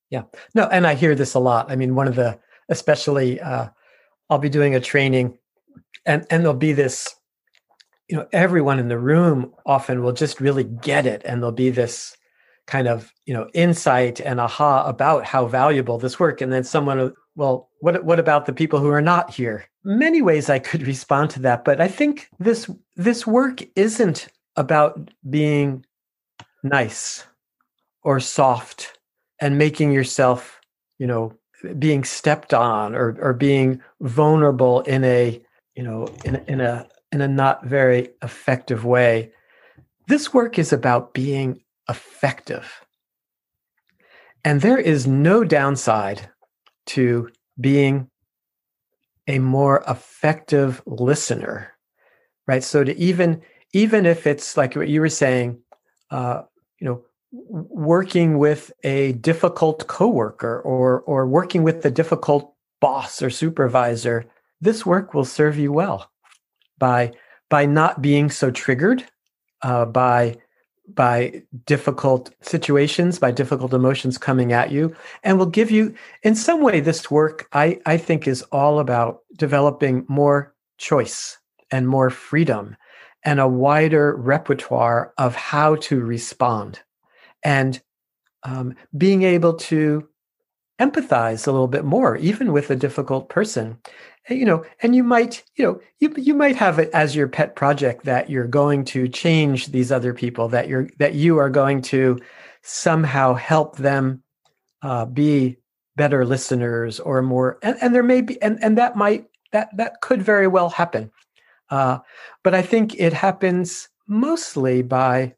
Yeah. 0.10 0.24
No 0.56 0.64
and 0.68 0.88
i 0.88 0.96
hear 0.96 1.14
this 1.14 1.36
a 1.36 1.40
lot. 1.40 1.72
I 1.72 1.76
mean 1.76 1.94
one 1.94 2.08
of 2.08 2.16
the 2.16 2.40
especially 2.70 3.40
uh, 3.40 3.68
i'll 4.32 4.40
be 4.40 4.50
doing 4.50 4.74
a 4.74 4.80
training 4.80 5.38
and 6.08 6.26
and 6.32 6.42
there'll 6.42 6.58
be 6.58 6.74
this 6.74 7.14
you 8.08 8.16
know 8.16 8.28
everyone 8.32 8.80
in 8.80 8.88
the 8.88 9.00
room 9.00 9.54
often 9.66 10.04
will 10.04 10.14
just 10.14 10.40
really 10.40 10.64
get 10.64 11.06
it 11.06 11.22
and 11.26 11.42
there'll 11.42 11.52
be 11.52 11.70
this 11.70 12.16
kind 12.68 12.88
of 12.88 13.12
you 13.26 13.34
know 13.34 13.50
insight 13.54 14.20
and 14.20 14.40
aha 14.40 14.86
about 14.88 15.26
how 15.26 15.46
valuable 15.46 15.98
this 15.98 16.20
work 16.20 16.42
and 16.42 16.52
then 16.52 16.64
someone 16.64 17.14
well 17.36 17.70
what 17.80 18.04
what 18.04 18.20
about 18.20 18.46
the 18.46 18.54
people 18.54 18.80
who 18.80 18.90
are 18.90 19.02
not 19.02 19.32
here? 19.32 19.66
Many 19.84 20.22
ways 20.22 20.50
i 20.50 20.60
could 20.60 20.86
respond 20.88 21.30
to 21.32 21.40
that 21.42 21.64
but 21.64 21.80
i 21.80 21.88
think 21.88 22.28
this 22.40 22.70
this 22.96 23.28
work 23.28 23.64
isn't 23.76 24.28
about 24.56 25.12
being 25.30 25.86
nice 26.64 27.26
or 28.04 28.20
soft 28.20 28.98
and 29.40 29.58
making 29.58 29.92
yourself 29.92 30.60
you 30.98 31.06
know 31.06 31.34
being 31.78 32.04
stepped 32.04 32.54
on 32.54 32.96
or 32.96 33.18
or 33.20 33.34
being 33.34 33.82
vulnerable 34.02 34.82
in 34.82 35.04
a 35.04 35.42
you 35.76 35.84
know 35.84 36.08
in, 36.24 36.36
in 36.48 36.62
a 36.62 36.88
in 37.16 37.22
a 37.22 37.28
not 37.28 37.66
very 37.66 38.10
effective 38.22 38.86
way. 38.86 39.32
This 40.08 40.34
work 40.34 40.60
is 40.60 40.72
about 40.72 41.14
being 41.14 41.64
effective. 41.90 42.72
And 44.44 44.62
there 44.62 44.78
is 44.78 45.08
no 45.08 45.44
downside 45.44 46.30
to 46.88 47.30
being 47.60 48.10
a 49.28 49.40
more 49.40 49.84
effective 49.88 50.84
listener 50.86 51.76
right? 52.48 52.64
So 52.64 52.84
to 52.84 52.96
even 52.98 53.42
even 53.74 54.06
if 54.06 54.26
it's 54.28 54.56
like 54.56 54.76
what 54.76 54.88
you 54.88 55.02
were 55.02 55.10
saying 55.10 55.60
uh, 56.12 56.44
you 56.80 56.88
know 56.88 57.04
working 57.32 58.38
with 58.38 58.72
a 58.84 59.14
difficult 59.14 59.88
coworker 59.88 60.62
or 60.62 61.02
or 61.02 61.28
working 61.28 61.64
with 61.64 61.86
a 61.86 61.92
difficult 61.92 62.54
boss 62.80 63.22
or 63.22 63.30
supervisor 63.30 64.26
this 64.62 64.86
work 64.86 65.14
will 65.14 65.26
serve 65.26 65.58
you 65.58 65.72
well 65.72 66.10
by 66.78 67.12
by 67.50 67.66
not 67.66 68.02
being 68.02 68.30
so 68.30 68.52
triggered 68.52 69.06
uh, 69.62 69.86
by 69.86 70.38
by 70.94 71.42
difficult 71.66 72.32
situations, 72.42 73.18
by 73.18 73.32
difficult 73.32 73.74
emotions 73.74 74.18
coming 74.18 74.54
at 74.54 74.72
you, 74.72 74.96
and 75.24 75.40
will 75.40 75.46
give 75.48 75.72
you, 75.72 75.94
in 76.22 76.36
some 76.36 76.62
way, 76.62 76.80
this 76.80 77.10
work 77.10 77.48
I, 77.54 77.80
I 77.86 77.98
think 77.98 78.28
is 78.28 78.44
all 78.52 78.80
about 78.80 79.22
developing 79.36 80.06
more 80.08 80.54
choice 80.78 81.40
and 81.72 81.88
more 81.88 82.10
freedom 82.10 82.76
and 83.24 83.40
a 83.40 83.48
wider 83.48 84.16
repertoire 84.16 85.12
of 85.18 85.36
how 85.36 85.76
to 85.78 86.00
respond. 86.00 86.80
And 87.44 87.82
um, 88.44 88.76
being 88.96 89.24
able 89.24 89.56
to 89.56 90.08
empathize 90.80 91.48
a 91.48 91.52
little 91.52 91.68
bit 91.68 91.86
more, 91.86 92.18
even 92.18 92.52
with 92.52 92.70
a 92.70 92.76
difficult 92.76 93.30
person, 93.30 93.78
you 94.30 94.46
know 94.46 94.64
and 94.82 94.96
you 94.96 95.04
might 95.04 95.44
you 95.56 95.64
know 95.64 95.80
you 96.00 96.14
you 96.18 96.34
might 96.34 96.56
have 96.56 96.80
it 96.80 96.90
as 96.94 97.16
your 97.16 97.28
pet 97.28 97.56
project 97.56 98.06
that 98.06 98.30
you're 98.30 98.48
going 98.48 98.84
to 98.84 99.08
change 99.08 99.68
these 99.68 99.92
other 99.92 100.14
people 100.14 100.48
that 100.48 100.68
you're 100.68 100.90
that 100.98 101.14
you 101.14 101.38
are 101.38 101.50
going 101.50 101.82
to 101.82 102.18
somehow 102.64 103.34
help 103.34 103.78
them 103.78 104.24
uh, 104.82 105.06
be 105.06 105.58
better 105.96 106.26
listeners 106.26 107.00
or 107.00 107.22
more 107.22 107.60
and, 107.62 107.78
and 107.82 107.94
there 107.94 108.04
may 108.04 108.22
be 108.22 108.42
and, 108.42 108.58
and 108.64 108.78
that 108.78 108.96
might 108.96 109.26
that 109.52 109.70
that 109.78 110.02
could 110.02 110.22
very 110.22 110.48
well 110.48 110.70
happen. 110.70 111.12
Uh, 111.70 111.98
but 112.44 112.54
i 112.54 112.62
think 112.62 112.96
it 112.96 113.14
happens 113.14 113.90
mostly 114.08 114.82
by 114.82 115.34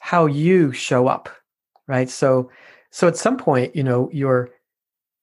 how 0.00 0.26
you 0.26 0.72
show 0.72 1.06
up 1.06 1.28
right? 1.88 2.10
So 2.10 2.50
so 2.90 3.06
at 3.08 3.16
some 3.16 3.36
point 3.36 3.76
you 3.76 3.82
know 3.82 4.10
your 4.12 4.50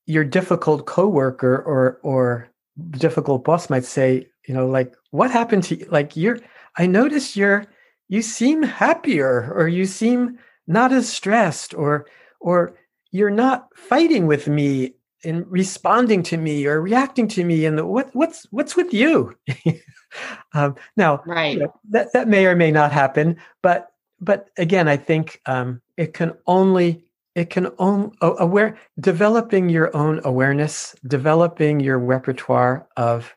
your 0.05 0.23
difficult 0.23 0.85
coworker 0.85 1.57
or 1.57 1.99
or 2.03 2.49
difficult 2.91 3.43
boss 3.43 3.69
might 3.69 3.85
say, 3.85 4.27
you 4.47 4.53
know, 4.53 4.67
like, 4.67 4.93
what 5.11 5.31
happened 5.31 5.63
to 5.63 5.75
you? 5.75 5.87
Like, 5.89 6.15
you're, 6.15 6.39
I 6.77 6.87
notice 6.87 7.35
you're, 7.35 7.65
you 8.09 8.21
seem 8.21 8.63
happier 8.63 9.51
or 9.53 9.67
you 9.67 9.85
seem 9.85 10.39
not 10.67 10.91
as 10.91 11.11
stressed 11.11 11.73
or, 11.73 12.07
or 12.39 12.75
you're 13.11 13.29
not 13.29 13.67
fighting 13.75 14.27
with 14.27 14.47
me 14.47 14.93
and 15.25 15.45
responding 15.47 16.23
to 16.23 16.37
me 16.37 16.65
or 16.65 16.81
reacting 16.81 17.27
to 17.29 17.45
me 17.45 17.65
and 17.65 17.87
what 17.87 18.13
what's 18.13 18.45
what's 18.51 18.75
with 18.75 18.93
you 18.93 19.33
um, 20.53 20.75
now 20.97 21.23
right 21.25 21.53
you 21.53 21.59
know, 21.59 21.73
that 21.89 22.11
that 22.11 22.27
may 22.27 22.45
or 22.45 22.57
may 22.57 22.71
not 22.71 22.91
happen 22.91 23.37
but 23.61 23.93
but 24.19 24.49
again 24.57 24.89
i 24.89 24.97
think 24.97 25.39
um, 25.45 25.81
it 25.95 26.13
can 26.13 26.33
only 26.45 27.05
it 27.35 27.49
can 27.49 27.71
own 27.79 28.11
aware 28.21 28.77
developing 28.99 29.69
your 29.69 29.95
own 29.95 30.21
awareness 30.23 30.95
developing 31.07 31.79
your 31.79 31.97
repertoire 31.97 32.87
of 32.97 33.33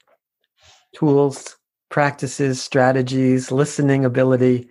tools 0.95 1.57
practices 1.88 2.62
strategies 2.62 3.50
listening 3.50 4.05
ability 4.05 4.69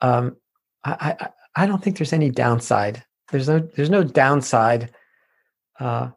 um, 0.00 0.36
I, 0.84 1.16
I, 1.20 1.28
I 1.62 1.66
don't 1.66 1.82
think 1.82 1.96
there's 1.96 2.12
any 2.12 2.30
downside. 2.30 3.04
There's 3.30 3.48
no 3.48 3.60
there's 3.60 3.90
no 3.90 4.02
downside 4.02 4.90
uh, 5.80 6.10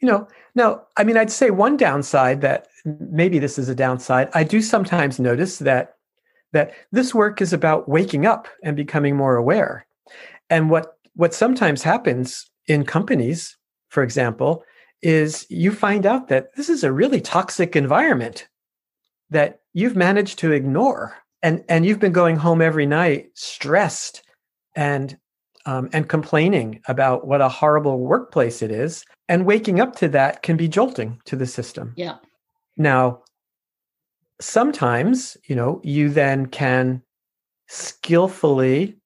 you 0.00 0.08
know 0.08 0.26
now 0.54 0.82
i 0.96 1.04
mean 1.04 1.16
i'd 1.16 1.30
say 1.30 1.50
one 1.50 1.76
downside 1.76 2.40
that 2.40 2.66
maybe 2.84 3.38
this 3.38 3.58
is 3.58 3.68
a 3.68 3.74
downside 3.74 4.28
i 4.34 4.42
do 4.42 4.60
sometimes 4.60 5.20
notice 5.20 5.58
that 5.58 5.96
that 6.52 6.72
this 6.92 7.14
work 7.14 7.40
is 7.40 7.52
about 7.52 7.88
waking 7.88 8.26
up 8.26 8.46
and 8.62 8.76
becoming 8.76 9.16
more 9.16 9.36
aware. 9.36 9.86
And 10.50 10.70
what 10.70 10.91
what 11.14 11.34
sometimes 11.34 11.82
happens 11.82 12.50
in 12.66 12.84
companies, 12.84 13.56
for 13.88 14.02
example, 14.02 14.64
is 15.02 15.46
you 15.50 15.72
find 15.72 16.06
out 16.06 16.28
that 16.28 16.54
this 16.56 16.68
is 16.68 16.84
a 16.84 16.92
really 16.92 17.20
toxic 17.20 17.74
environment 17.74 18.48
that 19.30 19.60
you've 19.72 19.96
managed 19.96 20.38
to 20.38 20.52
ignore. 20.52 21.16
And, 21.42 21.64
and 21.68 21.84
you've 21.84 21.98
been 21.98 22.12
going 22.12 22.36
home 22.36 22.62
every 22.62 22.86
night 22.86 23.30
stressed 23.34 24.22
and 24.76 25.16
um, 25.64 25.88
and 25.92 26.08
complaining 26.08 26.80
about 26.88 27.26
what 27.26 27.40
a 27.40 27.48
horrible 27.48 27.98
workplace 27.98 28.62
it 28.62 28.70
is. 28.70 29.04
And 29.28 29.46
waking 29.46 29.80
up 29.80 29.94
to 29.96 30.08
that 30.08 30.42
can 30.42 30.56
be 30.56 30.68
jolting 30.68 31.20
to 31.26 31.36
the 31.36 31.46
system. 31.46 31.94
Yeah. 31.96 32.16
Now, 32.76 33.22
sometimes, 34.40 35.36
you 35.46 35.54
know, 35.54 35.80
you 35.84 36.08
then 36.08 36.46
can 36.46 37.02
skillfully 37.68 38.96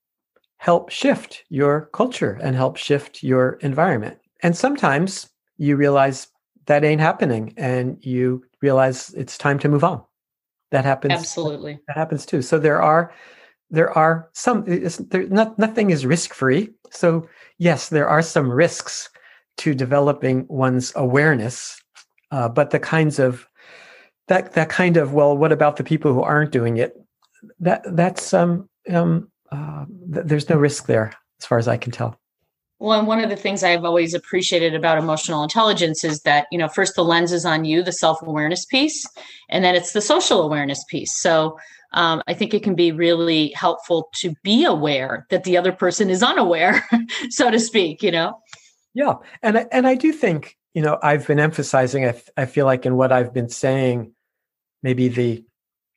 help 0.59 0.91
shift 0.91 1.45
your 1.49 1.87
culture 1.93 2.39
and 2.43 2.57
help 2.57 2.77
shift 2.77 3.23
your 3.23 3.55
environment. 3.61 4.19
And 4.43 4.57
sometimes 4.57 5.29
you 5.59 5.77
realize 5.77 6.29
that 6.67 6.85
ain't 6.85 7.01
happening 7.01 7.55
and 7.57 7.99
you 8.05 8.45
realize 8.61 9.15
it's 9.15 9.39
time 9.39 9.59
to 9.61 9.69
move 9.69 9.85
on. 9.85 10.03
That 10.71 10.85
happens. 10.85 11.15
Absolutely. 11.15 11.81
That 11.87 11.97
happens 11.97 12.27
too. 12.27 12.43
So 12.43 12.59
there 12.59 12.83
are 12.83 13.13
there 13.71 13.97
are 13.97 14.29
some 14.33 14.65
there, 14.65 15.27
not, 15.29 15.59
nothing 15.59 15.91
is 15.91 16.07
risk 16.07 16.35
free. 16.35 16.71
So 16.91 17.29
yes, 17.59 17.89
there 17.89 18.09
are 18.09 18.23
some 18.23 18.51
risks 18.51 19.09
to 19.59 19.75
developing 19.75 20.47
one's 20.49 20.93
awareness, 20.97 21.81
uh, 22.31 22.49
but 22.49 22.71
the 22.71 22.79
kinds 22.79 23.19
of 23.19 23.47
that 24.29 24.53
that 24.53 24.69
kind 24.69 24.97
of 24.97 25.13
well, 25.13 25.37
what 25.37 25.53
about 25.53 25.77
the 25.77 25.85
people 25.85 26.13
who 26.13 26.23
aren't 26.23 26.53
doing 26.53 26.77
it? 26.77 26.95
That 27.61 27.83
that's 27.97 28.35
um 28.35 28.69
um 28.91 29.31
uh, 29.53 29.85
th- 30.13 30.27
there's 30.27 30.49
no 30.49 30.57
risk 30.57 30.87
there 30.87 31.13
as 31.41 31.47
far 31.47 31.59
as 31.59 31.69
I 31.69 31.77
can 31.77 31.93
tell. 31.93 32.19
Well, 32.79 32.99
and 32.99 33.09
one 33.09 33.21
of 33.21 33.31
the 33.31 33.37
things 33.37 33.63
I've 33.65 33.85
always 33.85 34.13
appreciated 34.13 34.75
about 34.75 34.99
emotional 34.99 35.43
intelligence 35.43 36.05
is 36.05 36.21
that, 36.21 36.47
you 36.53 36.59
know, 36.59 36.69
first 36.69 36.95
the 36.95 37.05
lens 37.05 37.33
is 37.33 37.47
on 37.47 37.65
you, 37.65 37.83
the 37.83 37.93
self 37.93 38.21
awareness 38.21 38.67
piece, 38.67 39.07
and 39.49 39.65
then 39.65 39.75
it's 39.75 39.93
the 39.93 40.03
social 40.03 40.43
awareness 40.43 40.85
piece. 40.91 41.17
So 41.17 41.57
um, 41.93 42.23
I 42.27 42.35
think 42.35 42.53
it 42.53 42.63
can 42.63 42.75
be 42.75 42.93
really 42.93 43.49
helpful 43.53 44.11
to 44.17 44.35
be 44.43 44.65
aware 44.65 45.27
that 45.31 45.45
the 45.45 45.57
other 45.57 45.73
person 45.73 46.11
is 46.11 46.23
unaware, 46.23 46.87
so 47.31 47.51
to 47.51 47.59
speak, 47.59 48.03
you 48.03 48.11
know? 48.11 48.39
Yeah. 48.93 49.15
And 49.43 49.59
I, 49.59 49.67
and 49.73 49.87
I 49.87 49.95
do 49.95 50.13
think, 50.13 50.57
you 50.75 50.83
know, 50.83 50.99
I've 51.03 51.27
been 51.27 51.41
emphasizing, 51.41 52.05
I, 52.05 52.09
f- 52.09 52.29
I 52.37 52.45
feel 52.45 52.67
like 52.67 52.85
in 52.85 52.97
what 52.97 53.13
I've 53.13 53.33
been 53.33 53.49
saying, 53.49 54.13
maybe 54.83 55.09
the 55.09 55.45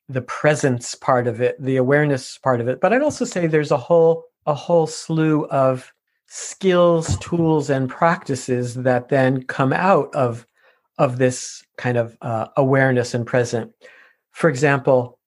the 0.10 0.22
presence 0.24 0.96
part 0.96 1.28
of 1.28 1.40
it, 1.40 1.56
the 1.62 1.78
awareness 1.78 2.38
part 2.40 2.60
of 2.60 2.68
it. 2.68 2.82
But 2.82 2.92
I'd 2.92 3.04
also 3.04 3.26
say 3.26 3.46
there's 3.48 3.72
a 3.72 3.78
whole 3.78 4.26
a 4.46 4.54
whole 4.54 4.88
slew 4.88 5.46
of 5.48 5.94
skills, 6.26 7.18
tools, 7.20 7.70
and 7.70 7.90
practices 7.90 8.74
that 8.74 9.10
then 9.10 9.44
come 9.44 9.72
out 9.72 10.14
of 10.16 10.46
of 10.98 11.18
this 11.18 11.64
kind 11.78 11.98
of 11.98 12.18
uh, 12.22 12.48
awareness 12.58 13.14
and 13.14 13.26
present. 13.26 13.72
For 14.32 14.50
example, 14.50 15.20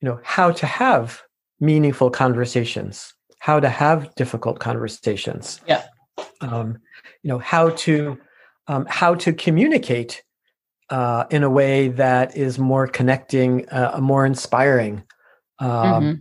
you 0.00 0.08
know 0.08 0.20
how 0.24 0.50
to 0.50 0.66
have 0.66 1.22
meaningful 1.60 2.10
conversations, 2.10 3.14
how 3.38 3.60
to 3.60 3.68
have 3.68 4.14
difficult 4.14 4.58
conversations. 4.58 5.60
Yeah. 5.68 5.84
Um, 6.40 6.78
you 7.22 7.28
know 7.28 7.38
how 7.38 7.70
to 7.70 8.18
um, 8.66 8.86
how 8.88 9.14
to 9.14 9.32
communicate 9.32 10.22
uh, 10.90 11.24
in 11.30 11.42
a 11.42 11.50
way 11.50 11.88
that 11.88 12.36
is 12.36 12.58
more 12.58 12.86
connecting, 12.86 13.68
uh, 13.70 13.98
more 14.00 14.24
inspiring. 14.24 15.02
Um, 15.58 15.70
mm-hmm. 15.70 16.12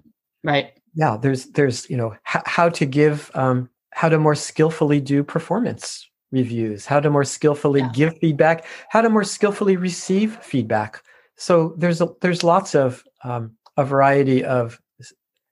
Right. 0.43 0.71
Yeah. 0.95 1.17
There's 1.21 1.45
there's 1.47 1.89
you 1.89 1.97
know 1.97 2.13
h- 2.13 2.43
how 2.45 2.69
to 2.69 2.85
give 2.85 3.31
um, 3.33 3.69
how 3.91 4.09
to 4.09 4.19
more 4.19 4.35
skillfully 4.35 5.01
do 5.01 5.23
performance 5.23 6.07
reviews, 6.31 6.85
how 6.85 6.99
to 6.99 7.09
more 7.09 7.23
skillfully 7.23 7.81
yeah. 7.81 7.91
give 7.93 8.17
feedback, 8.19 8.65
how 8.89 9.01
to 9.01 9.09
more 9.09 9.23
skillfully 9.23 9.77
receive 9.77 10.35
feedback. 10.37 11.01
So 11.37 11.73
there's 11.77 12.01
a, 12.01 12.09
there's 12.21 12.43
lots 12.43 12.75
of 12.75 13.03
um, 13.23 13.55
a 13.77 13.83
variety 13.83 14.43
of 14.43 14.79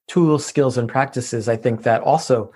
tools, 0.08 0.46
skills, 0.46 0.78
and 0.78 0.88
practices. 0.90 1.48
I 1.48 1.56
think 1.56 1.84
that 1.84 2.02
also 2.02 2.52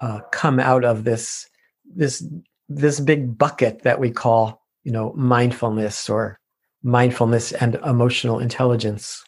uh, 0.00 0.20
come 0.32 0.60
out 0.60 0.84
of 0.84 1.04
this 1.04 1.48
this 1.84 2.26
this 2.68 3.00
big 3.00 3.38
bucket 3.38 3.82
that 3.82 3.98
we 3.98 4.10
call 4.10 4.62
you 4.88 4.94
know 4.94 5.12
mindfulness 5.16 6.08
or 6.08 6.38
mindfulness 6.82 7.52
and 7.52 7.74
emotional 7.84 8.38
intelligence. 8.38 9.22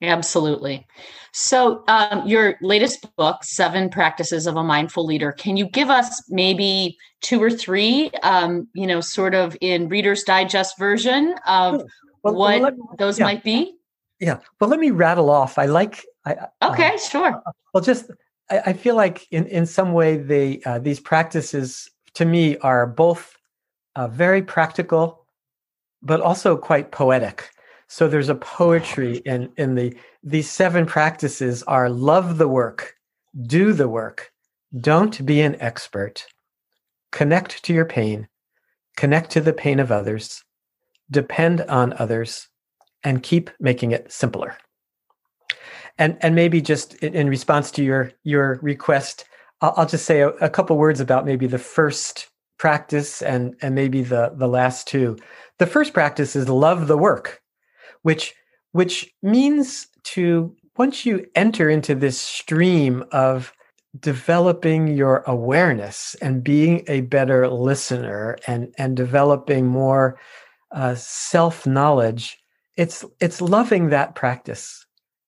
Absolutely. 0.00 0.86
So 1.34 1.84
um, 1.86 2.26
your 2.26 2.56
latest 2.62 3.06
book 3.16 3.44
seven 3.44 3.90
practices 3.90 4.46
of 4.46 4.56
a 4.56 4.64
mindful 4.64 5.04
leader 5.04 5.32
can 5.32 5.58
you 5.58 5.68
give 5.68 5.90
us 5.90 6.22
maybe 6.30 6.96
two 7.20 7.42
or 7.42 7.50
three 7.50 8.10
um, 8.22 8.68
you 8.72 8.86
know 8.86 9.02
sort 9.02 9.34
of 9.34 9.54
in 9.60 9.90
reader's 9.90 10.22
digest 10.22 10.78
version 10.78 11.34
of 11.46 11.82
well, 12.22 12.34
what 12.34 12.60
well, 12.62 12.70
me, 12.70 12.78
those 12.96 13.18
yeah. 13.18 13.26
might 13.26 13.44
be? 13.44 13.74
Yeah. 14.18 14.38
Well 14.58 14.70
let 14.70 14.80
me 14.80 14.92
rattle 14.92 15.28
off. 15.28 15.58
I 15.58 15.66
like 15.66 16.06
I, 16.24 16.36
okay 16.62 16.94
uh, 16.94 16.98
sure. 16.98 17.42
well 17.74 17.84
just 17.84 18.10
I, 18.50 18.58
I, 18.70 18.72
feel 18.72 18.96
like 18.96 19.26
in 19.30 19.44
in 19.48 19.66
some 19.66 19.92
way 19.92 20.16
they 20.16 20.62
uh, 20.64 20.78
these 20.78 21.00
practices 21.00 21.90
to 22.14 22.24
me 22.24 22.56
are 22.58 22.86
both 22.86 23.35
uh, 23.96 24.08
very 24.08 24.42
practical, 24.42 25.26
but 26.02 26.20
also 26.20 26.56
quite 26.56 26.92
poetic. 26.92 27.50
So 27.88 28.08
there's 28.08 28.28
a 28.28 28.34
poetry 28.34 29.18
in 29.18 29.50
in 29.56 29.74
the 29.74 29.96
these 30.22 30.50
seven 30.50 30.86
practices 30.86 31.62
are 31.64 31.88
love 31.88 32.38
the 32.38 32.48
work, 32.48 32.94
do 33.46 33.72
the 33.72 33.88
work, 33.88 34.32
don't 34.80 35.24
be 35.24 35.40
an 35.40 35.56
expert, 35.60 36.26
connect 37.12 37.64
to 37.64 37.72
your 37.72 37.84
pain, 37.84 38.28
connect 38.96 39.30
to 39.30 39.40
the 39.40 39.52
pain 39.52 39.80
of 39.80 39.92
others, 39.92 40.42
depend 41.10 41.62
on 41.62 41.94
others, 41.94 42.48
and 43.04 43.22
keep 43.22 43.50
making 43.60 43.92
it 43.92 44.12
simpler. 44.12 44.56
And 45.96 46.18
and 46.20 46.34
maybe 46.34 46.60
just 46.60 46.94
in, 46.96 47.14
in 47.14 47.28
response 47.28 47.70
to 47.72 47.84
your 47.84 48.12
your 48.24 48.58
request, 48.62 49.24
I'll, 49.60 49.74
I'll 49.76 49.86
just 49.86 50.04
say 50.04 50.20
a, 50.20 50.30
a 50.30 50.50
couple 50.50 50.76
words 50.76 51.00
about 51.00 51.24
maybe 51.24 51.46
the 51.46 51.58
first 51.58 52.28
practice 52.58 53.22
and 53.22 53.54
and 53.62 53.74
maybe 53.74 54.02
the 54.02 54.32
the 54.36 54.48
last 54.48 54.88
two. 54.88 55.16
The 55.58 55.66
first 55.66 55.92
practice 55.94 56.36
is 56.36 56.48
love 56.48 56.88
the 56.88 56.98
work 56.98 57.42
which 58.02 58.34
which 58.70 59.12
means 59.20 59.88
to 60.04 60.54
once 60.78 61.04
you 61.04 61.26
enter 61.34 61.68
into 61.68 61.92
this 61.94 62.20
stream 62.20 63.04
of 63.10 63.52
developing 63.98 64.86
your 64.86 65.24
awareness 65.26 66.14
and 66.22 66.44
being 66.44 66.84
a 66.86 67.00
better 67.00 67.48
listener 67.48 68.36
and 68.46 68.72
and 68.78 68.96
developing 68.96 69.66
more 69.66 70.20
uh, 70.70 70.94
self 70.94 71.66
knowledge 71.66 72.38
it's 72.76 73.04
it's 73.20 73.40
loving 73.40 73.88
that 73.88 74.14
practice 74.14 74.86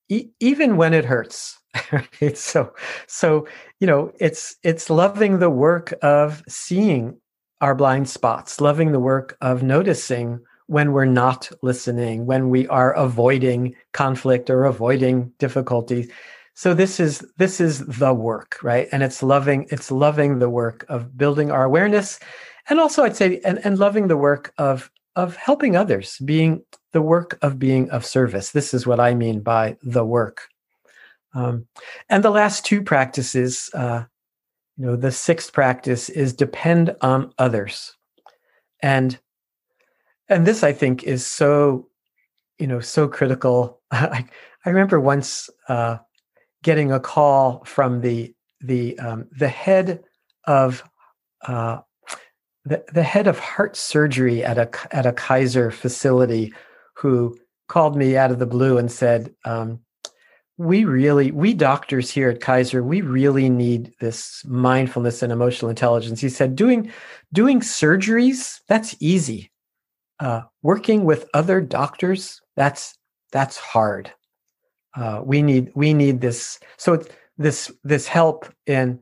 e- 0.09 0.29
even 0.39 0.77
when 0.77 0.95
it 0.95 1.05
hurts 1.07 1.58
so 2.35 2.73
so 3.07 3.47
you 3.81 3.87
know 3.87 4.13
it's 4.19 4.57
it's 4.63 4.91
loving 4.91 5.39
the 5.39 5.51
work 5.51 5.93
of 6.03 6.43
seeing 6.49 7.17
our 7.61 7.75
blind 7.75 8.09
spots 8.09 8.61
loving 8.61 8.93
the 8.93 9.01
work 9.01 9.37
of 9.41 9.63
noticing 9.63 10.41
when 10.67 10.93
we're 10.93 11.05
not 11.05 11.51
listening 11.63 12.27
when 12.27 12.51
we 12.51 12.67
are 12.69 12.93
avoiding 12.95 13.75
conflict 13.93 14.51
or 14.51 14.65
avoiding 14.65 15.33
difficulties. 15.39 16.11
so 16.55 16.75
this 16.75 17.01
is 17.01 17.25
this 17.37 17.61
is 17.61 17.85
the 17.87 18.15
work 18.15 18.59
right? 18.63 18.89
And 18.93 19.03
it's 19.03 19.23
loving 19.23 19.67
it's 19.71 19.91
loving 19.91 20.39
the 20.39 20.51
work 20.51 20.87
of 20.89 21.17
building 21.17 21.51
our 21.51 21.65
awareness 21.65 22.19
and 22.69 22.81
also 22.81 23.05
i'd 23.05 23.17
say 23.17 23.41
and, 23.45 23.65
and 23.65 23.79
loving 23.79 24.09
the 24.09 24.17
work 24.17 24.53
of 24.59 24.91
of 25.17 25.37
helping 25.37 25.77
others 25.77 26.19
being 26.25 26.63
the 26.93 27.03
work 27.03 27.39
of 27.43 27.59
being 27.59 27.91
of 27.91 28.07
service. 28.07 28.53
This 28.53 28.73
is 28.73 28.87
what 28.87 29.01
i 29.01 29.15
mean 29.15 29.41
by 29.41 29.77
the 29.83 30.05
work 30.05 30.49
um, 31.35 31.67
and 32.09 32.25
the 32.25 32.31
last 32.31 32.65
two 32.65 32.83
practices, 32.83 33.71
uh, 33.75 34.05
you 34.77 34.87
know, 34.87 34.97
the 34.97 35.13
sixth 35.13 35.53
practice 35.53 36.09
is 36.09 36.33
depend 36.33 36.95
on 37.01 37.33
others, 37.39 37.95
and 38.83 39.19
and 40.29 40.47
this 40.47 40.63
I 40.63 40.73
think 40.73 41.05
is 41.05 41.27
so, 41.27 41.89
you 42.59 42.67
know, 42.67 42.81
so 42.81 43.09
critical. 43.09 43.81
I, 43.91 44.25
I 44.65 44.71
remember 44.71 45.01
once 45.01 45.51
uh, 45.69 45.99
getting 46.63 46.93
a 46.93 47.01
call 47.01 47.63
from 47.65 48.01
the 48.01 48.35
the 48.61 48.99
um, 48.99 49.27
the 49.37 49.49
head 49.49 50.03
of 50.47 50.83
uh, 51.47 51.79
the, 52.65 52.85
the 52.93 53.03
head 53.03 53.27
of 53.27 53.39
heart 53.39 53.77
surgery 53.77 54.45
at 54.45 54.59
a 54.59 54.69
at 54.95 55.07
a 55.07 55.13
Kaiser 55.13 55.71
facility 55.71 56.53
who 56.95 57.37
called 57.69 57.97
me 57.97 58.17
out 58.17 58.31
of 58.31 58.39
the 58.39 58.47
blue 58.47 58.79
and 58.79 58.91
said, 58.91 59.35
um, 59.45 59.81
"We 60.59 60.85
really, 60.85 61.31
we 61.31 61.55
doctors 61.55 62.11
here 62.11 62.29
at 62.31 62.41
Kaiser, 62.41 62.83
we 62.83 63.01
really 63.01 63.49
need 63.49 63.95
this 64.01 64.45
mindfulness 64.47 65.23
and 65.23 65.33
emotional 65.33 65.71
intelligence." 65.71 66.21
He 66.21 66.29
said, 66.29 66.57
"Doing 66.57 66.93
doing 67.33 67.61
surgeries 67.61 68.61
that's 68.69 68.97
easy. 69.01 69.51
Uh, 70.21 70.43
working 70.63 71.05
with 71.05 71.29
other 71.33 71.61
doctors 71.61 72.41
that's 72.57 72.99
that's 73.33 73.57
hard. 73.57 74.13
Uh, 74.97 75.23
we 75.25 75.43
need 75.43 75.71
we 75.75 75.95
need 75.95 76.21
this. 76.21 76.59
So 76.77 77.03
this 77.37 77.71
this 77.85 78.09
help 78.09 78.53
in 78.67 79.01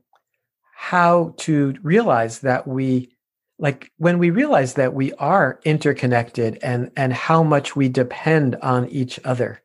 how 0.75 1.35
to 1.39 1.75
realize 1.83 2.41
that 2.41 2.69
we 2.69 3.11
like 3.59 3.91
when 3.97 4.19
we 4.19 4.31
realize 4.31 4.75
that 4.75 4.93
we 4.93 5.13
are 5.15 5.59
interconnected 5.65 6.59
and 6.63 6.91
and 6.97 7.13
how 7.15 7.43
much 7.43 7.75
we 7.75 7.89
depend 7.89 8.57
on 8.57 8.89
each 8.91 9.19
other 9.25 9.63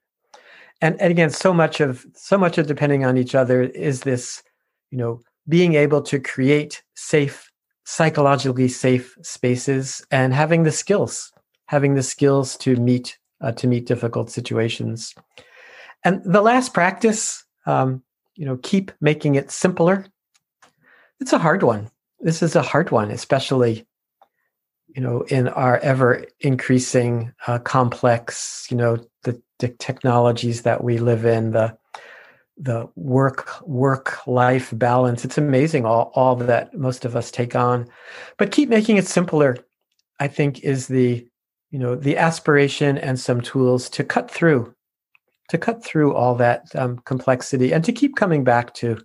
and, 0.82 1.00
and 1.00 1.12
again 1.12 1.30
so 1.30 1.54
much 1.54 1.80
of 1.80 2.06
so 2.14 2.38
much 2.38 2.58
of 2.58 2.68
depending 2.68 3.06
on 3.06 3.18
each 3.18 3.36
other 3.36 3.62
is 3.62 4.02
this 4.02 4.44
you 4.90 4.98
know 4.98 5.20
being 5.48 5.76
able 5.76 6.02
to 6.02 6.20
create 6.20 6.84
safe 6.96 7.52
psychologically 7.86 8.68
safe 8.68 9.16
spaces 9.22 10.06
and 10.12 10.34
having 10.34 10.64
the 10.64 10.72
skills 10.72 11.32
having 11.72 11.96
the 11.96 12.04
skills 12.04 12.58
to 12.58 12.76
meet 12.76 13.18
uh, 13.40 13.54
to 13.54 13.66
meet 13.66 13.86
difficult 13.86 14.30
situations. 14.30 15.16
And 16.04 16.22
the 16.26 16.42
last 16.42 16.74
practice 16.74 17.46
um, 17.66 18.04
you 18.36 18.46
know 18.46 18.58
keep 18.58 18.92
making 19.00 19.36
it 19.36 19.50
simpler. 19.52 20.06
It's 21.22 21.32
a 21.32 21.38
hard 21.38 21.64
one. 21.64 21.90
This 22.20 22.44
is 22.44 22.58
a 22.58 22.62
hard 22.62 22.92
one, 22.92 23.10
especially 23.10 23.88
you 24.94 25.02
know 25.02 25.22
in 25.30 25.48
our 25.48 25.78
ever 25.78 26.26
increasing 26.42 27.32
uh, 27.48 27.60
complex 27.60 28.68
you 28.70 28.76
know 28.76 28.98
the, 29.24 29.42
technologies 29.70 30.64
that 30.64 30.84
we 30.84 30.98
live 30.98 31.26
in 31.26 31.52
the 31.52 31.78
the 32.58 32.88
work 32.96 33.50
work 33.66 34.28
life 34.28 34.72
balance. 34.74 35.26
It's 35.26 35.38
amazing 35.38 35.86
all 35.86 36.12
all 36.16 36.36
that 36.36 36.74
most 36.74 37.06
of 37.06 37.16
us 37.16 37.32
take 37.32 37.56
on. 37.56 37.88
But 38.38 38.52
keep 38.52 38.70
making 38.70 38.98
it 38.98 39.08
simpler 39.08 39.58
i 40.22 40.28
think 40.28 40.64
is 40.64 40.88
the 40.88 41.28
you 41.72 41.80
know 41.80 41.96
the 41.96 42.16
aspiration 42.16 42.98
and 42.98 43.20
some 43.20 43.42
tools 43.42 43.90
to 43.90 44.04
cut 44.04 44.32
through 44.32 44.74
to 45.50 45.58
cut 45.58 45.84
through 45.84 46.14
all 46.14 46.36
that 46.36 46.74
um, 46.76 47.00
complexity 47.00 47.74
and 47.74 47.84
to 47.84 47.92
keep 47.92 48.16
coming 48.16 48.44
back 48.46 48.74
to 48.74 48.98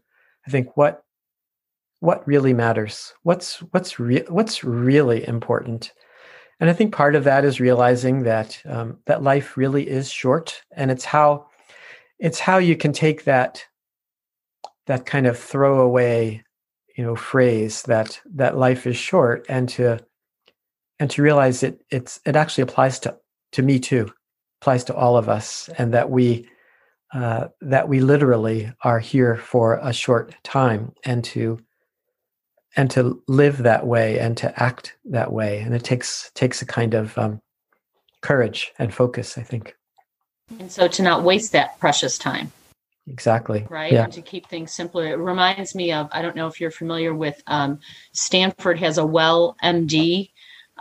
i 0.47 0.51
think 0.51 0.77
what 0.77 1.03
what 2.01 2.27
really 2.29 2.53
matters 2.53 3.14
what's 3.23 3.59
what's 3.73 3.99
re- 3.99 4.27
what's 4.29 4.62
really 4.62 5.27
important 5.27 5.92
and 6.61 6.71
i 6.71 6.73
think 6.73 6.92
part 6.92 7.14
of 7.14 7.25
that 7.25 7.45
is 7.45 7.61
realizing 7.61 8.23
that 8.23 8.61
um, 8.66 8.99
that 9.07 9.23
life 9.23 9.57
really 9.57 9.88
is 9.88 10.11
short 10.11 10.62
and 10.73 10.90
it's 10.90 11.05
how 11.05 11.47
it's 12.19 12.38
how 12.38 12.59
you 12.59 12.77
can 12.77 12.92
take 12.92 13.25
that 13.25 13.64
that 14.87 15.07
kind 15.07 15.27
of 15.27 15.38
throwaway 15.38 16.42
you 16.97 17.05
know 17.05 17.16
phrase 17.16 17.83
that 17.83 18.21
that 18.35 18.57
life 18.57 18.87
is 18.87 18.97
short 18.97 19.45
and 19.49 19.69
to 19.69 19.99
and 20.99 21.11
to 21.11 21.23
realize 21.23 21.62
it 21.62 21.85
it's 21.90 22.21
it 22.25 22.37
actually 22.37 22.62
applies 22.62 22.99
to 22.99 23.16
to 23.53 23.62
me 23.62 23.79
too 23.79 24.11
applies 24.61 24.85
to 24.85 24.95
all 24.95 25.16
of 25.16 25.29
us 25.29 25.69
and 25.79 25.92
that 25.92 26.11
we 26.11 26.49
uh, 27.14 27.49
that 27.61 27.88
we 27.88 28.01
literally 28.01 28.73
are 28.83 28.99
here 28.99 29.37
for 29.37 29.79
a 29.83 29.92
short 29.92 30.35
time 30.42 30.92
and 31.05 31.23
to 31.25 31.59
and 32.77 32.91
to 32.91 33.23
live 33.27 33.59
that 33.59 33.87
way 33.87 34.19
and 34.19 34.37
to 34.37 34.62
act 34.62 34.97
that 35.07 35.33
way. 35.33 35.61
And 35.61 35.75
it 35.75 35.83
takes 35.83 36.31
takes 36.35 36.62
a 36.62 36.67
kind 36.67 36.95
of 36.95 37.17
um, 37.19 37.41
courage 38.21 38.73
and 38.79 38.93
focus 38.93 39.39
i 39.39 39.43
think. 39.43 39.75
And 40.59 40.71
so 40.71 40.89
to 40.89 41.03
not 41.03 41.25
waste 41.25 41.53
that 41.53 41.79
precious 41.79 42.19
time. 42.19 42.53
Exactly. 43.09 43.67
Right? 43.71 43.93
Yeah. 43.93 44.05
and 44.05 44.12
to 44.15 44.23
keep 44.23 44.49
things 44.49 44.75
simpler. 44.75 45.07
It 45.07 45.17
reminds 45.19 45.75
me 45.75 45.93
of 45.93 46.09
i 46.12 46.23
don't 46.23 46.37
know 46.37 46.47
if 46.47 46.61
you're 46.61 46.71
familiar 46.71 47.15
with 47.15 47.43
um, 47.47 47.79
stanford 48.12 48.79
has 48.79 48.99
a 48.99 49.07
well 49.07 49.57
md 49.62 50.31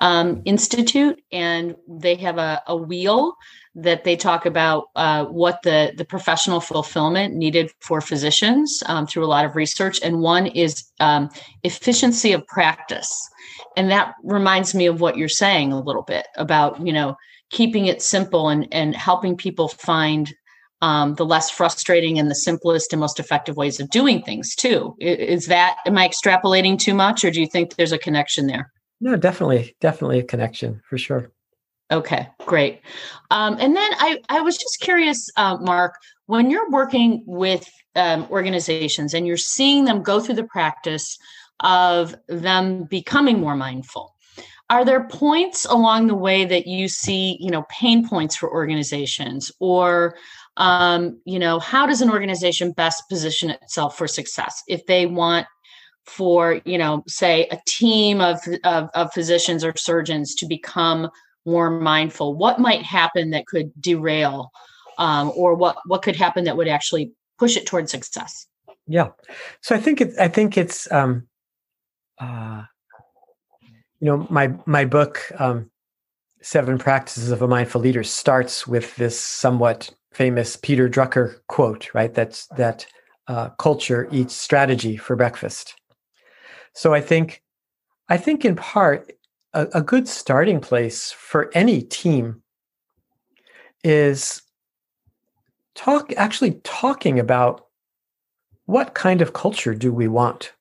um, 0.01 0.41
institute 0.45 1.21
and 1.31 1.75
they 1.87 2.15
have 2.15 2.37
a, 2.37 2.61
a 2.67 2.75
wheel 2.75 3.35
that 3.75 4.05
they 4.05 4.15
talk 4.15 4.45
about 4.45 4.85
uh, 4.95 5.25
what 5.25 5.61
the, 5.63 5.93
the 5.97 6.05
professional 6.05 6.61
fulfillment 6.61 7.35
needed 7.35 7.69
for 7.81 7.99
physicians 7.99 8.81
um, 8.85 9.05
through 9.05 9.25
a 9.25 9.27
lot 9.27 9.45
of 9.45 9.55
research. 9.55 9.99
And 10.01 10.21
one 10.21 10.47
is 10.47 10.85
um, 11.01 11.29
efficiency 11.63 12.31
of 12.31 12.45
practice. 12.47 13.29
And 13.75 13.91
that 13.91 14.13
reminds 14.23 14.73
me 14.73 14.85
of 14.85 15.01
what 15.01 15.17
you're 15.17 15.27
saying 15.27 15.73
a 15.73 15.81
little 15.81 16.03
bit 16.03 16.27
about, 16.37 16.85
you 16.85 16.93
know, 16.93 17.17
keeping 17.49 17.87
it 17.87 18.01
simple 18.01 18.47
and, 18.49 18.67
and 18.71 18.95
helping 18.95 19.35
people 19.35 19.67
find 19.67 20.33
um, 20.81 21.15
the 21.15 21.25
less 21.25 21.49
frustrating 21.49 22.17
and 22.17 22.29
the 22.29 22.35
simplest 22.35 22.93
and 22.93 22.99
most 22.99 23.19
effective 23.19 23.57
ways 23.57 23.79
of 23.79 23.89
doing 23.89 24.21
things 24.21 24.55
too. 24.55 24.95
Is 24.99 25.47
that, 25.47 25.77
am 25.85 25.97
I 25.97 26.07
extrapolating 26.07 26.79
too 26.79 26.93
much 26.93 27.25
or 27.25 27.31
do 27.31 27.41
you 27.41 27.47
think 27.47 27.75
there's 27.75 27.91
a 27.91 27.97
connection 27.97 28.47
there? 28.47 28.71
No, 29.01 29.15
definitely, 29.15 29.75
definitely 29.81 30.19
a 30.19 30.23
connection 30.23 30.81
for 30.87 30.97
sure. 30.97 31.31
Okay, 31.91 32.27
great. 32.39 32.81
Um, 33.29 33.57
and 33.59 33.75
then 33.75 33.91
I, 33.99 34.19
I 34.29 34.41
was 34.41 34.57
just 34.57 34.79
curious, 34.81 35.29
uh, 35.37 35.57
Mark, 35.57 35.95
when 36.25 36.49
you're 36.49 36.69
working 36.71 37.23
with 37.27 37.69
um, 37.95 38.27
organizations 38.31 39.13
and 39.13 39.27
you're 39.27 39.37
seeing 39.37 39.85
them 39.85 40.01
go 40.01 40.19
through 40.19 40.35
the 40.35 40.45
practice 40.45 41.17
of 41.59 42.15
them 42.27 42.85
becoming 42.85 43.39
more 43.39 43.55
mindful, 43.55 44.15
are 44.71 44.83
there 44.83 45.07
points 45.07 45.65
along 45.65 46.07
the 46.07 46.15
way 46.15 46.43
that 46.43 46.65
you 46.65 46.87
see, 46.87 47.37
you 47.39 47.51
know, 47.51 47.65
pain 47.69 48.07
points 48.07 48.35
for 48.35 48.51
organizations 48.51 49.51
or 49.59 50.15
um, 50.57 51.19
you 51.25 51.37
know, 51.37 51.59
how 51.59 51.85
does 51.85 52.01
an 52.01 52.09
organization 52.09 52.71
best 52.71 53.03
position 53.09 53.49
itself 53.49 53.97
for 53.97 54.07
success 54.07 54.63
if 54.67 54.85
they 54.85 55.05
want 55.05 55.45
for 56.05 56.61
you 56.65 56.77
know 56.77 57.03
say 57.07 57.47
a 57.51 57.59
team 57.67 58.21
of, 58.21 58.39
of, 58.63 58.89
of 58.93 59.11
physicians 59.13 59.63
or 59.63 59.75
surgeons 59.75 60.35
to 60.35 60.45
become 60.45 61.09
more 61.45 61.69
mindful. 61.69 62.35
What 62.35 62.59
might 62.59 62.83
happen 62.83 63.29
that 63.31 63.45
could 63.45 63.71
derail 63.79 64.51
um, 64.97 65.31
or 65.35 65.55
what 65.55 65.77
what 65.85 66.01
could 66.01 66.15
happen 66.15 66.43
that 66.45 66.57
would 66.57 66.67
actually 66.67 67.11
push 67.37 67.57
it 67.57 67.65
towards 67.65 67.91
success? 67.91 68.47
Yeah. 68.87 69.09
So 69.61 69.75
i 69.75 69.79
think 69.79 70.01
it 70.01 70.13
i 70.19 70.27
think 70.27 70.57
it's 70.57 70.91
um 70.91 71.27
uh 72.19 72.63
you 73.99 74.07
know 74.07 74.27
my 74.29 74.53
my 74.65 74.85
book 74.85 75.31
um 75.39 75.71
seven 76.41 76.77
practices 76.77 77.31
of 77.31 77.41
a 77.41 77.47
mindful 77.47 77.81
leader 77.81 78.03
starts 78.03 78.67
with 78.67 78.95
this 78.97 79.19
somewhat 79.19 79.89
famous 80.13 80.55
peter 80.55 80.87
drucker 80.87 81.39
quote 81.47 81.93
right? 81.93 82.13
That's 82.13 82.47
that 82.57 82.85
uh, 83.27 83.49
culture 83.57 84.07
eats 84.11 84.35
strategy 84.35 84.97
for 84.97 85.15
breakfast 85.15 85.73
so 86.75 86.93
i 86.93 87.01
think 87.01 87.41
i 88.09 88.17
think 88.17 88.45
in 88.45 88.55
part 88.55 89.11
a, 89.53 89.67
a 89.73 89.81
good 89.81 90.07
starting 90.07 90.59
place 90.59 91.11
for 91.11 91.49
any 91.55 91.81
team 91.81 92.41
is 93.83 94.41
talk 95.75 96.11
actually 96.17 96.59
talking 96.63 97.19
about 97.19 97.67
what 98.65 98.95
kind 98.95 99.21
of 99.21 99.33
culture 99.33 99.75
do 99.75 99.93
we 99.93 100.07
want? 100.07 100.53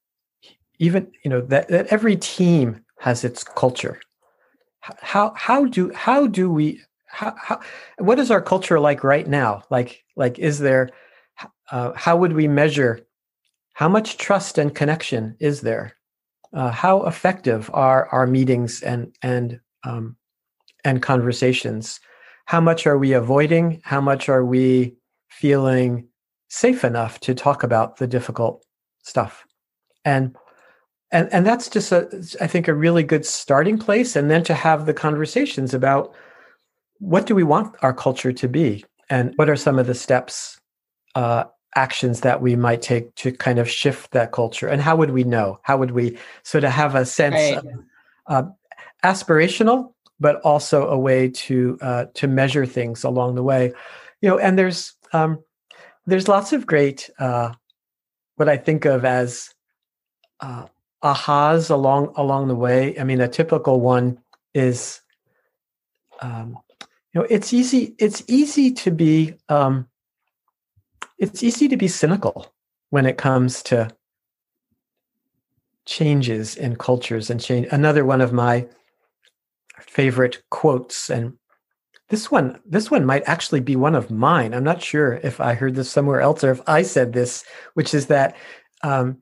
Even 0.79 1.11
you 1.24 1.31
know 1.31 1.40
that, 1.40 1.68
that 1.68 1.87
every 1.87 2.16
team 2.16 2.85
has 2.98 3.24
its 3.24 3.42
culture. 3.42 4.00
How 4.81 5.33
how 5.37 5.64
do 5.64 5.90
how 5.94 6.27
do 6.27 6.50
we 6.50 6.83
how, 7.07 7.35
how 7.40 7.61
what 7.98 8.18
is 8.18 8.31
our 8.31 8.42
culture 8.42 8.79
like 8.79 9.03
right 9.03 9.27
now? 9.27 9.62
Like 9.70 10.05
like 10.16 10.38
is 10.38 10.59
there 10.59 10.90
uh, 11.70 11.92
how 11.96 12.16
would 12.16 12.35
we 12.35 12.48
measure 12.48 13.00
how 13.72 13.88
much 13.88 14.18
trust 14.18 14.59
and 14.59 14.74
connection 14.74 15.37
is 15.40 15.62
there 15.62 15.96
uh, 16.55 16.71
how 16.71 17.05
effective 17.05 17.71
are 17.75 18.09
our 18.11 18.27
meetings 18.27 18.83
and 18.83 19.14
and 19.23 19.61
um, 19.85 20.17
and 20.85 21.03
conversations? 21.03 22.01
How 22.47 22.61
much 22.61 22.87
are 22.87 22.99
we 22.99 23.12
avoiding? 23.12 23.81
How 23.85 24.01
much 24.01 24.29
are 24.29 24.45
we 24.45 24.95
feeling 25.29 26.07
safe 26.49 26.85
enough 26.85 27.19
to 27.21 27.35
talk 27.35 27.62
about 27.62 27.97
the 27.97 28.07
difficult 28.07 28.64
stuff? 29.03 29.45
And 30.05 30.37
and 31.11 31.33
and 31.33 31.47
that's 31.47 31.69
just 31.69 31.90
a 31.93 32.09
I 32.40 32.47
think 32.47 32.69
a 32.69 32.75
really 32.75 33.03
good 33.03 33.27
starting 33.27 33.79
place. 33.79 34.14
And 34.14 34.31
then 34.31 34.45
to 34.45 34.55
have 34.55 34.87
the 34.87 34.95
conversations 34.95 35.75
about 35.75 36.14
what 36.99 37.27
do 37.27 37.35
we 37.35 37.43
want 37.43 37.75
our 37.83 37.93
culture 37.93 38.33
to 38.33 38.49
be, 38.49 38.85
and 39.11 39.33
what 39.37 39.51
are 39.51 39.57
some 39.57 39.79
of 39.79 39.87
the 39.87 39.95
steps 39.95 40.61
uh, 41.14 41.45
actions 41.75 42.21
that 42.21 42.41
we 42.41 42.57
might 42.57 42.83
take 42.83 43.15
to 43.17 43.33
kind 43.33 43.59
of 43.59 43.69
shift 43.69 44.13
that 44.13 44.33
culture 44.33 44.69
and 44.69 44.81
how 44.81 44.95
would 44.95 45.11
we 45.11 45.25
know 45.25 45.59
how 45.63 45.77
would 45.77 45.91
we 45.91 46.17
sort 46.43 46.65
of 46.65 46.71
have 46.71 46.95
a 46.95 47.05
sense 47.05 47.35
right. 47.35 47.59
of, 47.59 47.67
uh, 48.27 48.43
aspirational 49.05 49.93
but 50.21 50.41
also 50.43 50.87
a 50.89 50.99
way 50.99 51.29
to 51.29 51.77
uh, 51.83 52.05
to 52.15 52.27
measure 52.29 52.65
things 52.65 53.05
along 53.05 53.35
the 53.35 53.43
way 53.43 53.73
you 54.21 54.29
know 54.29 54.39
and 54.39 54.59
there's 54.59 54.95
um, 55.13 55.39
there's 56.07 56.29
lots 56.29 56.53
of 56.53 56.67
great 56.67 57.11
uh, 57.19 57.53
what 58.37 58.49
i 58.49 58.57
think 58.57 58.85
of 58.85 59.05
as 59.05 59.55
uh, 60.41 60.67
ahas 61.05 61.71
along 61.71 62.13
along 62.17 62.49
the 62.49 62.55
way. 62.55 62.99
I 62.99 63.05
mean, 63.05 63.21
a 63.21 63.29
typical 63.29 63.81
one 63.81 64.19
is, 64.55 65.01
um, 66.21 66.59
you 67.13 67.21
know, 67.21 67.27
it's 67.31 67.53
easy. 67.53 67.95
It's 67.99 68.25
easy 68.27 68.73
to 68.73 68.91
be. 68.91 69.35
Um, 69.49 69.87
it's 71.18 71.42
easy 71.42 71.68
to 71.68 71.77
be 71.77 71.88
cynical 71.88 72.53
when 72.90 73.07
it 73.07 73.18
comes 73.18 73.62
to 73.64 73.88
changes 75.87 76.57
in 76.57 76.77
cultures 76.77 77.31
and 77.31 77.40
change. 77.40 77.66
Another 77.70 78.05
one 78.05 78.20
of 78.20 78.33
my 78.33 78.66
favorite 79.81 80.42
quotes, 80.50 81.11
and 81.11 81.35
this 82.09 82.31
one, 82.31 82.61
this 82.66 82.90
one 82.90 83.05
might 83.05 83.22
actually 83.27 83.61
be 83.61 83.77
one 83.77 83.94
of 83.94 84.11
mine. 84.11 84.55
I'm 84.55 84.64
not 84.64 84.83
sure 84.83 85.20
if 85.22 85.40
I 85.40 85.55
heard 85.55 85.74
this 85.74 85.90
somewhere 85.90 86.20
else 86.20 86.42
or 86.44 86.50
if 86.50 86.61
I 86.66 86.83
said 86.83 87.12
this, 87.12 87.44
which 87.74 87.94
is 87.94 88.07
that 88.07 88.37
um, 88.83 89.18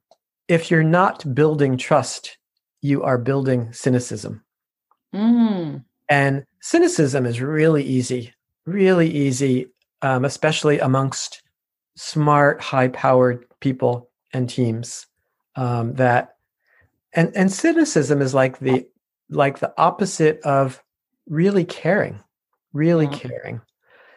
if 0.48 0.70
you're 0.70 0.82
not 0.82 1.34
building 1.34 1.76
trust, 1.76 2.38
you 2.80 3.02
are 3.02 3.18
building 3.18 3.72
cynicism. 3.72 4.42
Mm. 5.14 5.84
And 6.08 6.44
cynicism 6.60 7.26
is 7.26 7.40
really 7.40 7.84
easy, 7.84 8.34
really 8.66 9.10
easy, 9.10 9.66
um, 10.02 10.24
especially 10.24 10.78
amongst 10.78 11.41
smart, 11.96 12.60
high-powered 12.60 13.44
people 13.60 14.10
and 14.32 14.48
teams. 14.48 15.06
Um, 15.54 15.94
that 15.94 16.36
and 17.12 17.30
and 17.36 17.52
cynicism 17.52 18.22
is 18.22 18.32
like 18.32 18.58
the 18.58 18.86
like 19.28 19.58
the 19.58 19.72
opposite 19.76 20.40
of 20.40 20.82
really 21.26 21.64
caring, 21.64 22.20
really 22.72 23.06
yeah. 23.06 23.18
caring. 23.18 23.60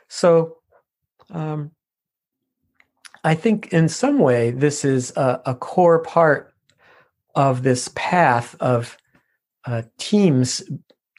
So, 0.08 0.58
um, 1.32 1.72
I 3.24 3.36
think 3.36 3.74
in 3.74 3.90
some 3.90 4.20
way 4.20 4.52
this 4.52 4.86
is 4.86 5.12
a, 5.18 5.42
a 5.46 5.56
core 5.56 6.00
part 6.04 6.54
of 7.34 7.64
this 7.64 7.90
path 7.96 8.56
of 8.60 8.98
uh, 9.66 9.82
teams, 9.98 10.64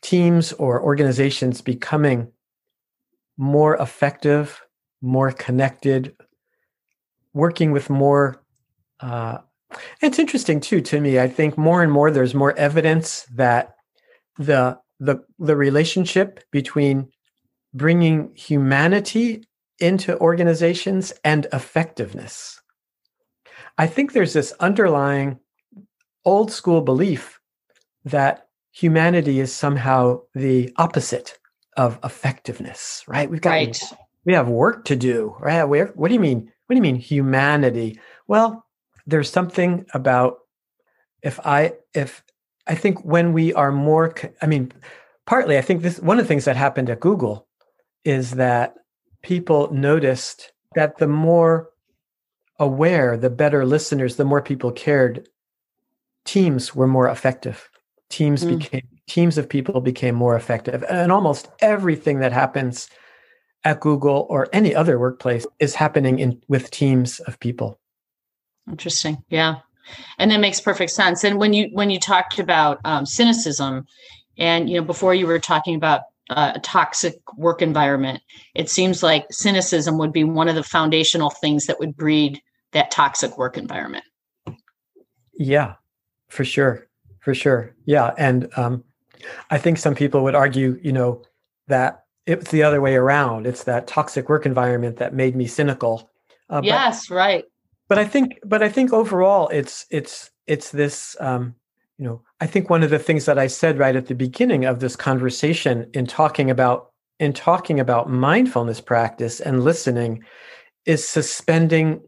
teams 0.02 0.52
or 0.52 0.82
organizations 0.82 1.60
becoming 1.60 2.30
more 3.36 3.76
effective, 3.76 4.62
more 5.02 5.32
connected, 5.32 6.16
working 7.36 7.70
with 7.70 7.90
more. 7.90 8.42
Uh, 8.98 9.38
it's 10.00 10.18
interesting 10.18 10.58
too 10.58 10.80
to 10.80 11.00
me. 11.00 11.20
I 11.20 11.28
think 11.28 11.58
more 11.58 11.82
and 11.82 11.92
more 11.92 12.10
there's 12.10 12.34
more 12.34 12.56
evidence 12.56 13.26
that 13.34 13.74
the 14.38 14.78
the 14.98 15.18
the 15.38 15.54
relationship 15.54 16.40
between 16.50 17.08
bringing 17.74 18.34
humanity 18.34 19.44
into 19.78 20.18
organizations 20.18 21.12
and 21.22 21.46
effectiveness. 21.52 22.60
I 23.76 23.86
think 23.86 24.12
there's 24.12 24.32
this 24.32 24.54
underlying 24.58 25.38
old 26.24 26.50
school 26.50 26.80
belief 26.80 27.38
that 28.06 28.48
humanity 28.72 29.40
is 29.40 29.52
somehow 29.52 30.20
the 30.34 30.72
opposite 30.76 31.38
of 31.76 31.98
effectiveness, 32.02 33.04
right? 33.06 33.28
We've 33.28 33.42
got 33.42 33.50
right. 33.50 33.78
we 34.24 34.32
have 34.32 34.48
work 34.48 34.86
to 34.86 34.96
do, 34.96 35.36
right? 35.38 35.64
Where, 35.64 35.88
what 35.88 36.08
do 36.08 36.14
you 36.14 36.20
mean? 36.20 36.50
What 36.66 36.74
do 36.74 36.76
you 36.76 36.82
mean 36.82 36.96
humanity? 36.96 38.00
Well, 38.26 38.66
there's 39.06 39.30
something 39.30 39.86
about 39.94 40.38
if 41.22 41.38
I 41.44 41.74
if 41.94 42.24
I 42.66 42.74
think 42.74 43.04
when 43.04 43.32
we 43.32 43.52
are 43.54 43.72
more 43.72 44.14
I 44.42 44.46
mean 44.46 44.72
partly 45.26 45.58
I 45.58 45.62
think 45.62 45.82
this 45.82 46.00
one 46.00 46.18
of 46.18 46.24
the 46.24 46.28
things 46.28 46.44
that 46.44 46.56
happened 46.56 46.90
at 46.90 47.00
Google 47.00 47.46
is 48.04 48.32
that 48.32 48.74
people 49.22 49.72
noticed 49.72 50.52
that 50.74 50.98
the 50.98 51.08
more 51.08 51.70
aware, 52.58 53.16
the 53.16 53.30
better 53.30 53.64
listeners, 53.64 54.16
the 54.16 54.24
more 54.24 54.42
people 54.42 54.72
cared, 54.72 55.28
teams 56.24 56.74
were 56.74 56.86
more 56.86 57.08
effective. 57.08 57.68
Teams 58.08 58.44
mm. 58.44 58.58
became 58.58 58.88
teams 59.08 59.38
of 59.38 59.48
people 59.48 59.80
became 59.80 60.14
more 60.14 60.36
effective. 60.36 60.84
And 60.88 61.12
almost 61.12 61.48
everything 61.60 62.18
that 62.20 62.32
happens 62.32 62.88
at 63.66 63.80
Google 63.80 64.28
or 64.30 64.48
any 64.52 64.76
other 64.76 64.96
workplace 64.96 65.44
is 65.58 65.74
happening 65.74 66.20
in 66.20 66.40
with 66.46 66.70
teams 66.70 67.18
of 67.20 67.40
people. 67.40 67.80
Interesting. 68.70 69.24
Yeah. 69.28 69.56
And 70.18 70.30
that 70.30 70.38
makes 70.38 70.60
perfect 70.60 70.92
sense. 70.92 71.24
And 71.24 71.38
when 71.38 71.52
you 71.52 71.68
when 71.72 71.90
you 71.90 71.98
talked 71.98 72.38
about 72.38 72.78
um, 72.84 73.04
cynicism, 73.04 73.84
and 74.38 74.70
you 74.70 74.76
know 74.76 74.86
before 74.86 75.14
you 75.14 75.26
were 75.26 75.40
talking 75.40 75.74
about 75.74 76.02
uh, 76.30 76.52
a 76.54 76.60
toxic 76.60 77.16
work 77.36 77.60
environment, 77.60 78.22
it 78.54 78.70
seems 78.70 79.02
like 79.02 79.26
cynicism 79.32 79.98
would 79.98 80.12
be 80.12 80.22
one 80.22 80.48
of 80.48 80.54
the 80.54 80.62
foundational 80.62 81.30
things 81.30 81.66
that 81.66 81.80
would 81.80 81.96
breed 81.96 82.40
that 82.72 82.92
toxic 82.92 83.36
work 83.36 83.58
environment. 83.58 84.04
Yeah, 85.34 85.74
for 86.28 86.44
sure. 86.44 86.86
For 87.18 87.34
sure. 87.34 87.74
Yeah. 87.84 88.12
And 88.16 88.48
um, 88.56 88.84
I 89.50 89.58
think 89.58 89.78
some 89.78 89.96
people 89.96 90.22
would 90.22 90.36
argue, 90.36 90.78
you 90.82 90.92
know, 90.92 91.22
that 91.66 92.05
it's 92.26 92.50
the 92.50 92.62
other 92.62 92.80
way 92.80 92.96
around. 92.96 93.46
It's 93.46 93.64
that 93.64 93.86
toxic 93.86 94.28
work 94.28 94.46
environment 94.46 94.96
that 94.96 95.14
made 95.14 95.36
me 95.36 95.46
cynical. 95.46 96.10
Uh, 96.50 96.60
yes, 96.64 97.08
but, 97.08 97.14
right. 97.14 97.44
But 97.88 97.98
I 97.98 98.04
think, 98.04 98.38
but 98.44 98.62
I 98.62 98.68
think 98.68 98.92
overall, 98.92 99.48
it's 99.48 99.86
it's 99.90 100.30
it's 100.46 100.70
this 100.70 101.16
um, 101.20 101.54
you 101.98 102.04
know 102.04 102.22
i 102.40 102.46
think 102.46 102.68
one 102.68 102.82
of 102.82 102.90
the 102.90 102.98
things 102.98 103.24
that 103.24 103.38
i 103.38 103.46
said 103.46 103.78
right 103.78 103.96
at 103.96 104.06
the 104.06 104.14
beginning 104.14 104.64
of 104.64 104.80
this 104.80 104.96
conversation 104.96 105.88
in 105.94 106.06
talking 106.06 106.50
about 106.50 106.92
in 107.18 107.32
talking 107.32 107.80
about 107.80 108.10
mindfulness 108.10 108.80
practice 108.80 109.40
and 109.40 109.64
listening 109.64 110.22
is 110.84 111.06
suspending 111.06 112.00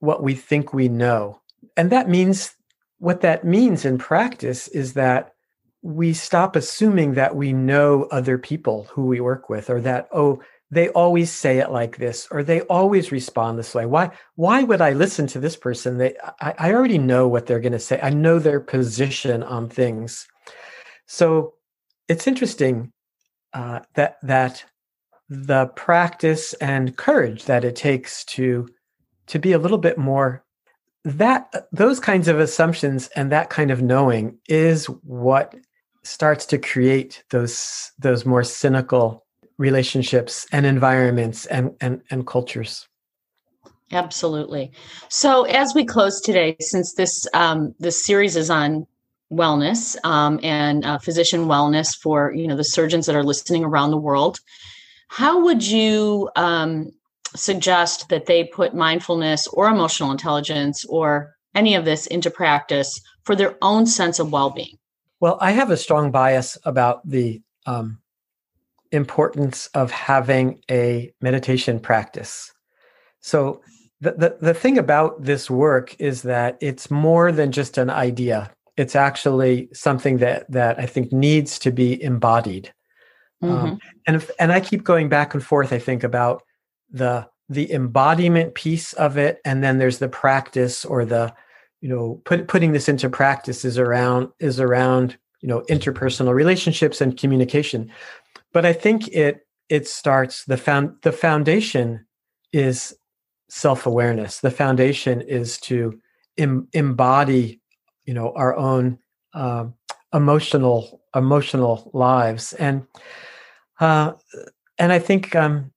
what 0.00 0.22
we 0.22 0.34
think 0.34 0.72
we 0.72 0.88
know 0.88 1.40
and 1.76 1.90
that 1.90 2.08
means 2.08 2.54
what 2.98 3.22
that 3.22 3.44
means 3.44 3.84
in 3.84 3.98
practice 3.98 4.68
is 4.68 4.94
that 4.94 5.33
we 5.84 6.14
stop 6.14 6.56
assuming 6.56 7.12
that 7.12 7.36
we 7.36 7.52
know 7.52 8.04
other 8.04 8.38
people 8.38 8.88
who 8.90 9.04
we 9.04 9.20
work 9.20 9.50
with 9.50 9.68
or 9.68 9.82
that 9.82 10.08
oh 10.12 10.40
they 10.70 10.88
always 10.88 11.30
say 11.30 11.58
it 11.58 11.70
like 11.70 11.98
this 11.98 12.26
or 12.30 12.42
they 12.42 12.62
always 12.62 13.12
respond 13.12 13.58
this 13.58 13.74
way. 13.74 13.84
Why 13.84 14.10
why 14.34 14.62
would 14.62 14.80
i 14.80 14.94
listen 14.94 15.26
to 15.28 15.38
this 15.38 15.56
person? 15.56 15.98
They 15.98 16.14
i, 16.40 16.54
I 16.58 16.72
already 16.72 16.96
know 16.96 17.28
what 17.28 17.44
they're 17.44 17.60
going 17.60 17.72
to 17.72 17.78
say. 17.78 18.00
I 18.02 18.08
know 18.08 18.38
their 18.38 18.60
position 18.60 19.42
on 19.42 19.68
things. 19.68 20.26
So 21.06 21.52
it's 22.08 22.26
interesting 22.26 22.90
uh, 23.52 23.80
that 23.94 24.16
that 24.22 24.64
the 25.28 25.66
practice 25.66 26.54
and 26.54 26.96
courage 26.96 27.44
that 27.44 27.62
it 27.62 27.76
takes 27.76 28.24
to 28.24 28.66
to 29.26 29.38
be 29.38 29.52
a 29.52 29.58
little 29.58 29.78
bit 29.78 29.98
more 29.98 30.44
that 31.04 31.66
those 31.72 32.00
kinds 32.00 32.26
of 32.26 32.40
assumptions 32.40 33.08
and 33.08 33.30
that 33.30 33.50
kind 33.50 33.70
of 33.70 33.82
knowing 33.82 34.38
is 34.48 34.86
what 34.86 35.54
starts 36.04 36.46
to 36.46 36.58
create 36.58 37.24
those 37.30 37.92
those 37.98 38.24
more 38.24 38.44
cynical 38.44 39.24
relationships 39.58 40.46
and 40.52 40.66
environments 40.66 41.46
and, 41.46 41.70
and, 41.80 42.02
and 42.10 42.26
cultures. 42.26 42.88
Absolutely. 43.92 44.72
So 45.08 45.44
as 45.44 45.74
we 45.74 45.84
close 45.84 46.20
today, 46.20 46.56
since 46.60 46.94
this 46.94 47.26
um, 47.34 47.74
this 47.78 48.04
series 48.04 48.36
is 48.36 48.50
on 48.50 48.86
wellness 49.32 49.96
um, 50.04 50.40
and 50.42 50.84
uh, 50.84 50.98
physician 50.98 51.46
wellness 51.46 51.96
for 51.96 52.32
you 52.32 52.46
know 52.46 52.56
the 52.56 52.64
surgeons 52.64 53.06
that 53.06 53.16
are 53.16 53.22
listening 53.22 53.64
around 53.64 53.90
the 53.90 53.96
world, 53.96 54.40
how 55.08 55.44
would 55.44 55.64
you 55.64 56.30
um, 56.36 56.90
suggest 57.36 58.08
that 58.08 58.26
they 58.26 58.44
put 58.44 58.74
mindfulness 58.74 59.46
or 59.48 59.68
emotional 59.68 60.10
intelligence 60.10 60.84
or 60.86 61.34
any 61.54 61.74
of 61.74 61.84
this 61.84 62.06
into 62.06 62.30
practice 62.30 63.00
for 63.22 63.36
their 63.36 63.56
own 63.62 63.86
sense 63.86 64.18
of 64.18 64.32
well-being? 64.32 64.76
Well, 65.24 65.38
I 65.40 65.52
have 65.52 65.70
a 65.70 65.76
strong 65.78 66.10
bias 66.10 66.58
about 66.64 67.00
the 67.08 67.40
um, 67.64 67.98
importance 68.92 69.68
of 69.68 69.90
having 69.90 70.60
a 70.70 71.14
meditation 71.22 71.80
practice. 71.80 72.52
So 73.20 73.62
the, 74.02 74.12
the, 74.12 74.36
the 74.42 74.52
thing 74.52 74.76
about 74.76 75.22
this 75.22 75.48
work 75.48 75.98
is 75.98 76.20
that 76.24 76.58
it's 76.60 76.90
more 76.90 77.32
than 77.32 77.52
just 77.52 77.78
an 77.78 77.88
idea. 77.88 78.50
It's 78.76 78.94
actually 78.94 79.70
something 79.72 80.18
that 80.18 80.44
that 80.50 80.78
I 80.78 80.84
think 80.84 81.10
needs 81.10 81.58
to 81.60 81.70
be 81.70 82.02
embodied. 82.02 82.74
Um, 83.40 83.48
mm-hmm. 83.48 83.66
Um, 83.66 83.78
and 84.06 84.16
if, 84.16 84.30
and 84.38 84.52
I 84.52 84.60
keep 84.60 84.84
going 84.84 85.08
back 85.08 85.32
and 85.32 85.42
forth. 85.42 85.72
I 85.72 85.78
think 85.78 86.04
about 86.04 86.42
the 86.90 87.26
the 87.48 87.72
embodiment 87.72 88.54
piece 88.54 88.92
of 88.92 89.16
it, 89.16 89.40
and 89.46 89.64
then 89.64 89.78
there's 89.78 90.00
the 90.00 90.08
practice 90.10 90.84
or 90.84 91.06
the 91.06 91.32
you 91.80 91.88
know 91.88 92.20
put, 92.24 92.48
putting 92.48 92.72
this 92.72 92.88
into 92.88 93.08
practice 93.08 93.64
is 93.64 93.78
around 93.78 94.28
is 94.40 94.60
around 94.60 95.16
you 95.40 95.48
know 95.48 95.62
interpersonal 95.68 96.34
relationships 96.34 97.00
and 97.00 97.18
communication 97.18 97.90
but 98.54 98.64
I 98.64 98.72
think 98.72 99.08
it 99.08 99.46
it 99.68 99.86
starts 99.86 100.44
the 100.44 100.56
found 100.56 100.96
the 101.02 101.12
foundation 101.12 102.06
is 102.52 102.96
self 103.48 103.84
awareness. 103.84 104.40
The 104.40 104.50
foundation 104.50 105.20
is 105.20 105.58
to 105.60 106.00
Im- 106.36 106.68
embody, 106.72 107.60
you 108.04 108.14
know, 108.14 108.32
our 108.34 108.56
own 108.56 108.98
uh, 109.34 109.66
emotional 110.12 111.02
emotional 111.14 111.90
lives, 111.92 112.52
and 112.54 112.86
uh, 113.80 114.12
and 114.78 114.92
I 114.92 114.98
think 114.98 115.34
um, 115.34 115.72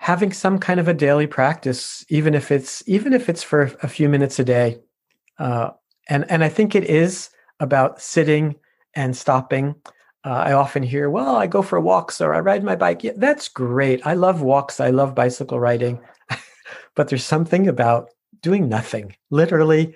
having 0.00 0.32
some 0.32 0.58
kind 0.58 0.80
of 0.80 0.88
a 0.88 0.94
daily 0.94 1.26
practice, 1.26 2.06
even 2.08 2.34
if 2.34 2.50
it's 2.50 2.82
even 2.86 3.12
if 3.12 3.28
it's 3.28 3.42
for 3.42 3.70
a 3.82 3.88
few 3.88 4.08
minutes 4.08 4.38
a 4.38 4.44
day, 4.44 4.78
uh, 5.38 5.70
and 6.08 6.28
and 6.30 6.42
I 6.42 6.48
think 6.48 6.74
it 6.74 6.84
is 6.84 7.28
about 7.60 8.00
sitting 8.00 8.56
and 8.94 9.14
stopping. 9.14 9.74
Uh, 10.24 10.42
I 10.48 10.52
often 10.54 10.82
hear, 10.82 11.10
"Well, 11.10 11.36
I 11.36 11.46
go 11.46 11.60
for 11.62 11.78
walks 11.80 12.20
or 12.20 12.34
I 12.34 12.40
ride 12.40 12.64
my 12.64 12.76
bike." 12.76 13.04
Yeah, 13.04 13.12
that's 13.16 13.48
great. 13.48 14.04
I 14.06 14.14
love 14.14 14.40
walks. 14.40 14.80
I 14.80 14.88
love 14.88 15.14
bicycle 15.14 15.60
riding, 15.60 16.00
but 16.94 17.08
there's 17.08 17.24
something 17.24 17.68
about 17.68 18.08
doing 18.40 18.70
nothing. 18.70 19.14
Literally, 19.30 19.94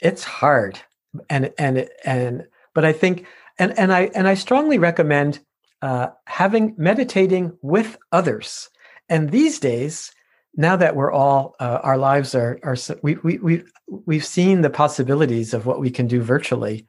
it's 0.00 0.24
hard, 0.24 0.80
and 1.28 1.52
and 1.58 1.88
and. 2.04 2.46
But 2.74 2.86
I 2.86 2.94
think, 2.94 3.26
and 3.58 3.78
and 3.78 3.92
I 3.92 4.10
and 4.14 4.26
I 4.26 4.32
strongly 4.32 4.78
recommend 4.78 5.40
uh, 5.82 6.08
having 6.26 6.74
meditating 6.78 7.58
with 7.60 7.98
others. 8.12 8.70
And 9.08 9.30
these 9.30 9.58
days, 9.58 10.12
now 10.56 10.76
that 10.76 10.96
we're 10.96 11.12
all 11.12 11.54
uh, 11.60 11.80
our 11.82 11.98
lives 11.98 12.34
are 12.34 12.58
are 12.62 12.76
we 13.02 13.16
we 13.16 13.38
we 13.38 13.64
we've 14.06 14.24
seen 14.24 14.60
the 14.60 14.70
possibilities 14.70 15.54
of 15.54 15.66
what 15.66 15.80
we 15.80 15.90
can 15.90 16.06
do 16.06 16.22
virtually. 16.22 16.86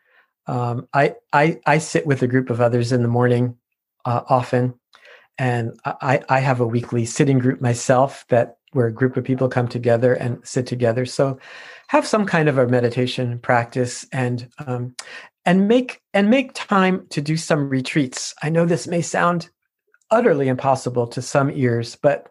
Um, 0.47 0.87
I 0.93 1.15
I 1.31 1.59
I 1.65 1.77
sit 1.79 2.05
with 2.05 2.21
a 2.21 2.27
group 2.27 2.49
of 2.49 2.61
others 2.61 2.91
in 2.91 3.01
the 3.01 3.07
morning 3.07 3.57
uh, 4.05 4.21
often, 4.29 4.75
and 5.37 5.79
I 5.85 6.21
I 6.29 6.39
have 6.39 6.59
a 6.59 6.67
weekly 6.67 7.05
sitting 7.05 7.39
group 7.39 7.61
myself 7.61 8.25
that 8.29 8.57
where 8.73 8.87
a 8.87 8.93
group 8.93 9.17
of 9.17 9.23
people 9.23 9.47
come 9.47 9.67
together 9.67 10.13
and 10.13 10.45
sit 10.45 10.67
together. 10.67 11.05
So 11.05 11.39
have 11.87 12.05
some 12.05 12.25
kind 12.25 12.49
of 12.49 12.57
a 12.57 12.67
meditation 12.67 13.39
practice 13.39 14.05
and 14.11 14.49
um, 14.65 14.95
and 15.45 15.67
make 15.67 16.01
and 16.13 16.29
make 16.29 16.51
time 16.53 17.05
to 17.09 17.21
do 17.21 17.37
some 17.37 17.69
retreats. 17.69 18.33
I 18.41 18.49
know 18.49 18.65
this 18.65 18.87
may 18.87 19.01
sound 19.01 19.49
utterly 20.11 20.47
impossible 20.47 21.07
to 21.07 21.21
some 21.21 21.51
ears, 21.51 21.97
but 22.01 22.29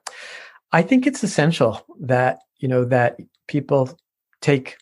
I 0.73 0.83
think 0.83 1.07
it's 1.07 1.23
essential 1.23 1.85
that 2.01 2.39
you 2.59 2.69
know 2.69 2.85
that 2.87 3.19
people 3.49 3.99
take 4.41 4.77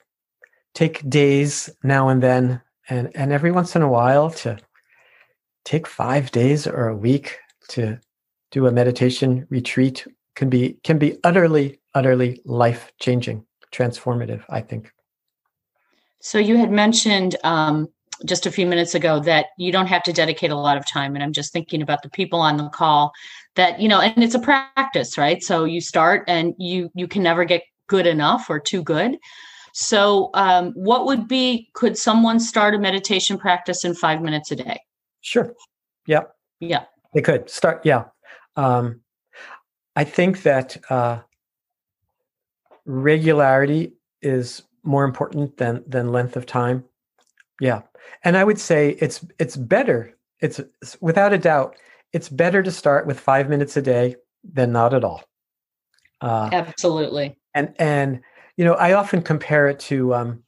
take 0.75 1.09
days 1.09 1.71
now 1.83 2.09
and 2.09 2.23
then 2.23 2.61
and 2.89 3.11
and 3.15 3.33
every 3.33 3.51
once 3.51 3.75
in 3.75 3.83
a 3.83 3.89
while 3.89 4.31
to 4.31 4.59
take 5.65 5.87
5 5.87 6.31
days 6.31 6.67
or 6.67 6.89
a 6.89 6.97
week 6.97 7.39
to 7.69 7.99
do 8.51 8.67
a 8.67 8.73
meditation 8.73 9.47
retreat 9.51 10.07
can 10.35 10.49
be 10.49 10.79
can 10.85 10.99
be 10.99 11.19
utterly 11.25 11.81
utterly 11.95 12.41
life 12.45 12.93
changing 12.99 13.45
transformative 13.73 14.43
i 14.49 14.61
think 14.61 14.93
so 16.21 16.39
you 16.39 16.57
had 16.57 16.71
mentioned 16.71 17.37
um, 17.45 17.89
just 18.25 18.47
a 18.47 18.51
few 18.51 18.67
minutes 18.67 18.95
ago 18.95 19.21
that 19.21 19.47
you 19.57 19.73
don't 19.73 19.87
have 19.87 20.03
to 20.05 20.13
dedicate 20.13 20.51
a 20.51 20.57
lot 20.57 20.77
of 20.77 20.87
time. 20.87 21.15
And 21.15 21.23
i'm 21.23 21.33
just 21.33 21.53
thinking 21.53 21.83
about 21.83 22.03
the 22.03 22.11
people 22.11 22.41
on 22.41 22.57
the 22.57 22.69
call 22.69 23.13
that 23.57 23.81
you 23.81 23.89
know 23.89 24.01
and 24.01 24.23
it's 24.23 24.35
a 24.35 24.39
practice 24.39 25.19
right? 25.19 25.43
So 25.43 25.65
you 25.65 25.81
start 25.81 26.25
and 26.29 26.55
you 26.59 26.91
you 26.95 27.09
can 27.09 27.23
never 27.23 27.45
get 27.45 27.63
good 27.89 28.07
enough 28.07 28.49
or 28.49 28.61
too 28.61 28.83
good. 28.83 29.19
So 29.73 30.31
um, 30.35 30.73
what 30.75 31.07
would 31.07 31.29
be 31.29 31.71
could 31.75 31.97
someone 31.97 32.41
start 32.41 32.75
a 32.75 32.79
meditation 32.79 33.39
practice 33.39 33.85
in 33.85 33.95
five 33.95 34.21
minutes 34.21 34.51
a 34.51 34.57
day? 34.57 34.81
Sure. 35.21 35.55
Yeah 36.07 36.23
yeah. 36.61 36.85
They 37.15 37.23
could 37.23 37.51
start 37.51 37.85
yeah. 37.85 38.05
Um, 38.57 39.01
i 39.97 40.05
think 40.05 40.43
that 40.43 40.77
uh, 40.91 41.21
regularity 42.85 43.93
is 44.23 44.63
more 44.83 45.05
important 45.05 45.57
than 45.57 45.83
than 45.87 46.13
length 46.13 46.37
of 46.37 46.47
time. 46.47 46.85
Yeah 47.61 47.83
and 48.25 48.37
i 48.37 48.45
would 48.45 48.59
say 48.59 48.91
it's 49.01 49.25
it's 49.39 49.57
better 49.57 50.17
it's, 50.41 50.59
it's 50.59 50.97
without 51.01 51.33
a 51.33 51.39
doubt 51.39 51.77
it's 52.13 52.29
better 52.29 52.63
to 52.63 52.71
start 52.71 53.07
with 53.07 53.21
five 53.21 53.49
minutes 53.49 53.77
a 53.77 53.83
day 53.83 54.17
than 54.45 54.73
not 54.73 54.95
at 54.95 55.05
all. 55.05 55.23
Uh, 56.21 56.51
Absolutely. 56.53 57.37
And 57.55 57.75
and 57.79 58.21
you 58.57 58.65
know, 58.65 58.75
I 58.75 58.93
often 58.93 59.23
compare 59.23 59.69
it 59.69 59.79
to. 59.81 60.15
Um, 60.15 60.43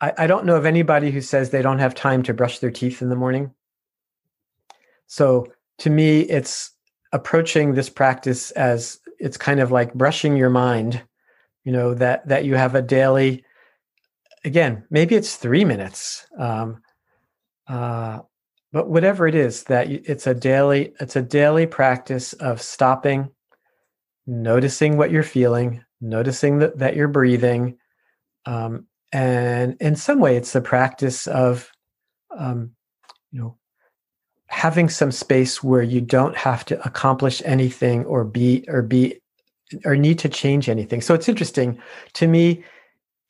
I, 0.00 0.12
I 0.18 0.26
don't 0.26 0.44
know 0.44 0.56
of 0.56 0.66
anybody 0.66 1.10
who 1.10 1.20
says 1.20 1.50
they 1.50 1.62
don't 1.62 1.78
have 1.78 1.94
time 1.94 2.22
to 2.24 2.34
brush 2.34 2.58
their 2.58 2.70
teeth 2.70 3.00
in 3.02 3.08
the 3.08 3.16
morning. 3.16 3.52
So 5.06 5.46
to 5.78 5.90
me, 5.90 6.20
it's 6.20 6.72
approaching 7.12 7.74
this 7.74 7.88
practice 7.88 8.50
as 8.52 9.00
it's 9.18 9.36
kind 9.36 9.60
of 9.60 9.70
like 9.70 9.94
brushing 9.94 10.36
your 10.36 10.50
mind. 10.50 11.02
You 11.64 11.72
know 11.72 11.94
that 11.94 12.28
that 12.28 12.44
you 12.44 12.54
have 12.54 12.74
a 12.74 12.82
daily. 12.82 13.44
Again, 14.46 14.84
maybe 14.90 15.14
it's 15.16 15.36
three 15.36 15.64
minutes. 15.64 16.26
Um, 16.38 16.80
uh, 17.68 18.20
but 18.72 18.88
whatever 18.88 19.26
it 19.26 19.34
is 19.34 19.64
that 19.64 19.90
it's 19.90 20.26
a 20.26 20.34
daily 20.34 20.92
it's 21.00 21.16
a 21.16 21.22
daily 21.22 21.66
practice 21.66 22.32
of 22.34 22.60
stopping 22.60 23.30
noticing 24.26 24.96
what 24.96 25.10
you're 25.10 25.22
feeling 25.22 25.82
noticing 26.00 26.58
that, 26.58 26.78
that 26.78 26.94
you're 26.94 27.08
breathing 27.08 27.78
um, 28.44 28.86
and 29.12 29.76
in 29.80 29.96
some 29.96 30.20
way 30.20 30.36
it's 30.36 30.52
the 30.52 30.60
practice 30.60 31.26
of 31.26 31.70
um, 32.36 32.72
you 33.32 33.40
know 33.40 33.56
having 34.48 34.88
some 34.88 35.10
space 35.10 35.62
where 35.62 35.82
you 35.82 36.00
don't 36.00 36.36
have 36.36 36.64
to 36.64 36.80
accomplish 36.86 37.40
anything 37.44 38.04
or 38.04 38.24
be 38.24 38.64
or 38.68 38.82
be 38.82 39.18
or 39.84 39.96
need 39.96 40.18
to 40.18 40.28
change 40.28 40.68
anything 40.68 41.00
so 41.00 41.14
it's 41.14 41.28
interesting 41.28 41.80
to 42.12 42.26
me 42.28 42.62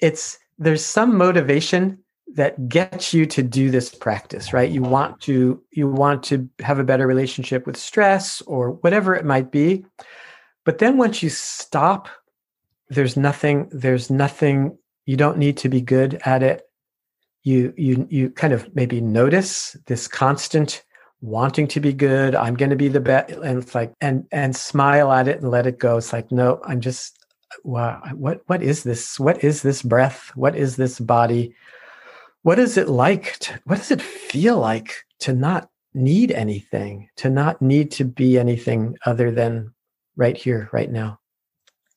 it's 0.00 0.38
there's 0.58 0.84
some 0.84 1.16
motivation 1.16 1.98
that 2.34 2.68
gets 2.68 3.14
you 3.14 3.24
to 3.24 3.42
do 3.42 3.70
this 3.70 3.94
practice 3.94 4.52
right? 4.52 4.70
You 4.70 4.82
want 4.82 5.20
to 5.22 5.62
you 5.70 5.88
want 5.88 6.22
to 6.24 6.48
have 6.60 6.78
a 6.78 6.84
better 6.84 7.06
relationship 7.06 7.66
with 7.66 7.76
stress 7.76 8.42
or 8.42 8.72
whatever 8.72 9.14
it 9.14 9.24
might 9.24 9.50
be. 9.50 9.84
But 10.64 10.78
then 10.78 10.98
once 10.98 11.22
you 11.22 11.30
stop 11.30 12.08
there's 12.88 13.16
nothing 13.16 13.68
there's 13.72 14.10
nothing 14.10 14.76
you 15.06 15.16
don't 15.16 15.38
need 15.38 15.56
to 15.58 15.68
be 15.68 15.80
good 15.80 16.20
at 16.24 16.42
it. 16.42 16.62
You 17.42 17.72
you 17.76 18.06
you 18.10 18.30
kind 18.30 18.52
of 18.52 18.74
maybe 18.74 19.00
notice 19.00 19.76
this 19.86 20.08
constant 20.08 20.82
wanting 21.22 21.66
to 21.66 21.80
be 21.80 21.94
good 21.94 22.34
i'm 22.34 22.54
going 22.54 22.68
to 22.68 22.76
be 22.76 22.88
the 22.88 23.00
best 23.00 23.32
and 23.32 23.62
it's 23.62 23.74
like 23.74 23.90
and 24.02 24.26
and 24.32 24.54
smile 24.54 25.10
at 25.10 25.28
it 25.28 25.40
and 25.40 25.50
let 25.50 25.66
it 25.66 25.78
go. 25.78 25.96
It's 25.96 26.12
like 26.12 26.30
no 26.30 26.60
i'm 26.66 26.80
just 26.80 27.25
wow 27.64 28.02
what 28.14 28.42
what 28.46 28.62
is 28.62 28.82
this 28.82 29.18
what 29.20 29.42
is 29.44 29.62
this 29.62 29.82
breath? 29.82 30.32
What 30.34 30.56
is 30.56 30.76
this 30.76 30.98
body? 31.00 31.54
What 32.42 32.58
is 32.58 32.76
it 32.76 32.88
like 32.88 33.38
to, 33.40 33.60
what 33.64 33.78
does 33.78 33.90
it 33.90 34.02
feel 34.02 34.58
like 34.58 35.04
to 35.20 35.32
not 35.32 35.68
need 35.94 36.30
anything 36.30 37.08
to 37.16 37.30
not 37.30 37.60
need 37.62 37.90
to 37.90 38.04
be 38.04 38.38
anything 38.38 38.96
other 39.06 39.30
than 39.30 39.72
right 40.16 40.36
here 40.36 40.68
right 40.72 40.90
now? 40.90 41.18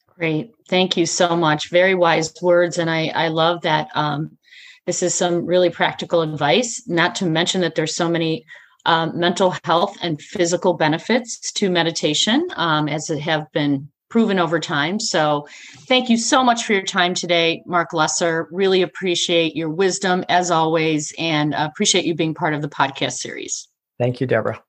Great. 0.07 0.53
Thank 0.67 0.97
you 0.97 1.05
so 1.05 1.35
much. 1.35 1.69
Very 1.69 1.95
wise 1.95 2.33
words 2.41 2.77
and 2.77 2.89
i 2.89 3.07
i 3.15 3.27
love 3.27 3.61
that 3.61 3.89
um, 3.95 4.37
this 4.85 5.03
is 5.03 5.13
some 5.13 5.45
really 5.45 5.69
practical 5.69 6.21
advice 6.21 6.83
not 6.87 7.13
to 7.15 7.25
mention 7.25 7.61
that 7.61 7.75
there's 7.75 7.95
so 7.95 8.09
many 8.09 8.45
um, 8.85 9.19
mental 9.19 9.53
health 9.63 9.95
and 10.01 10.21
physical 10.21 10.73
benefits 10.73 11.51
to 11.51 11.69
meditation 11.69 12.47
um, 12.55 12.87
as 12.87 13.09
it 13.09 13.19
have 13.19 13.51
been 13.51 13.89
proven 14.09 14.39
over 14.39 14.59
time. 14.59 14.99
So 14.99 15.47
thank 15.87 16.09
you 16.09 16.17
so 16.17 16.43
much 16.43 16.65
for 16.65 16.73
your 16.73 16.83
time 16.83 17.13
today, 17.13 17.63
Marc 17.65 17.93
Lesser. 17.93 18.47
Really 18.51 18.81
appreciate 18.81 19.55
your 19.55 19.69
wisdom 19.69 20.25
as 20.29 20.51
always 20.51 21.13
and 21.17 21.53
uh, 21.53 21.67
appreciate 21.71 22.05
you 22.05 22.15
being 22.15 22.33
part 22.33 22.53
of 22.53 22.61
the 22.61 22.69
podcast 22.69 23.13
series. 23.13 23.67
Thank 23.97 24.19
you, 24.19 24.27
Deborah. 24.27 24.61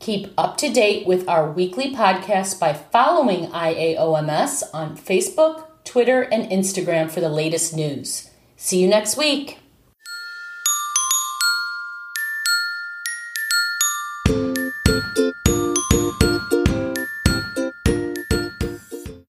Keep 0.00 0.34
up 0.36 0.56
to 0.56 0.68
date 0.68 1.06
with 1.06 1.28
our 1.28 1.48
weekly 1.48 1.94
podcast 1.94 2.58
by 2.58 2.72
following 2.72 3.46
IAOMS 3.52 4.64
on 4.74 4.96
Facebook, 4.96 5.66
Twitter, 5.84 6.22
and 6.22 6.50
Instagram 6.50 7.08
for 7.08 7.20
the 7.20 7.28
latest 7.28 7.76
news. 7.76 8.30
See 8.56 8.80
you 8.80 8.88
next 8.88 9.16
week. 9.16 9.61